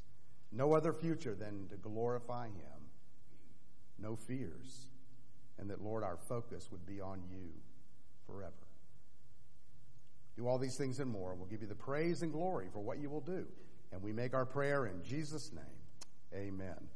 no 0.54 0.74
other 0.74 0.94
future 0.94 1.36
than 1.36 1.68
to 1.68 1.76
glorify 1.76 2.46
him, 2.46 2.88
no 4.00 4.16
fears, 4.16 4.88
and 5.60 5.70
that, 5.70 5.82
Lord, 5.82 6.04
our 6.04 6.18
focus 6.30 6.70
would 6.72 6.86
be 6.86 7.02
on 7.02 7.22
you 7.30 7.50
forever. 8.26 8.54
Do 10.38 10.48
all 10.48 10.58
these 10.60 10.78
things 10.78 11.00
and 11.00 11.12
more. 11.12 11.36
We'll 11.36 11.50
give 11.50 11.62
you 11.62 11.68
the 11.68 11.76
praise 11.76 12.22
and 12.22 12.32
glory 12.32 12.68
for 12.72 12.80
what 12.80 13.00
you 13.00 13.10
will 13.10 13.22
do. 13.22 13.46
And 13.92 14.02
we 14.02 14.14
make 14.14 14.34
our 14.34 14.46
prayer 14.46 14.86
in 14.86 15.04
Jesus' 15.04 15.52
name. 15.52 15.66
Amen. 16.34 16.78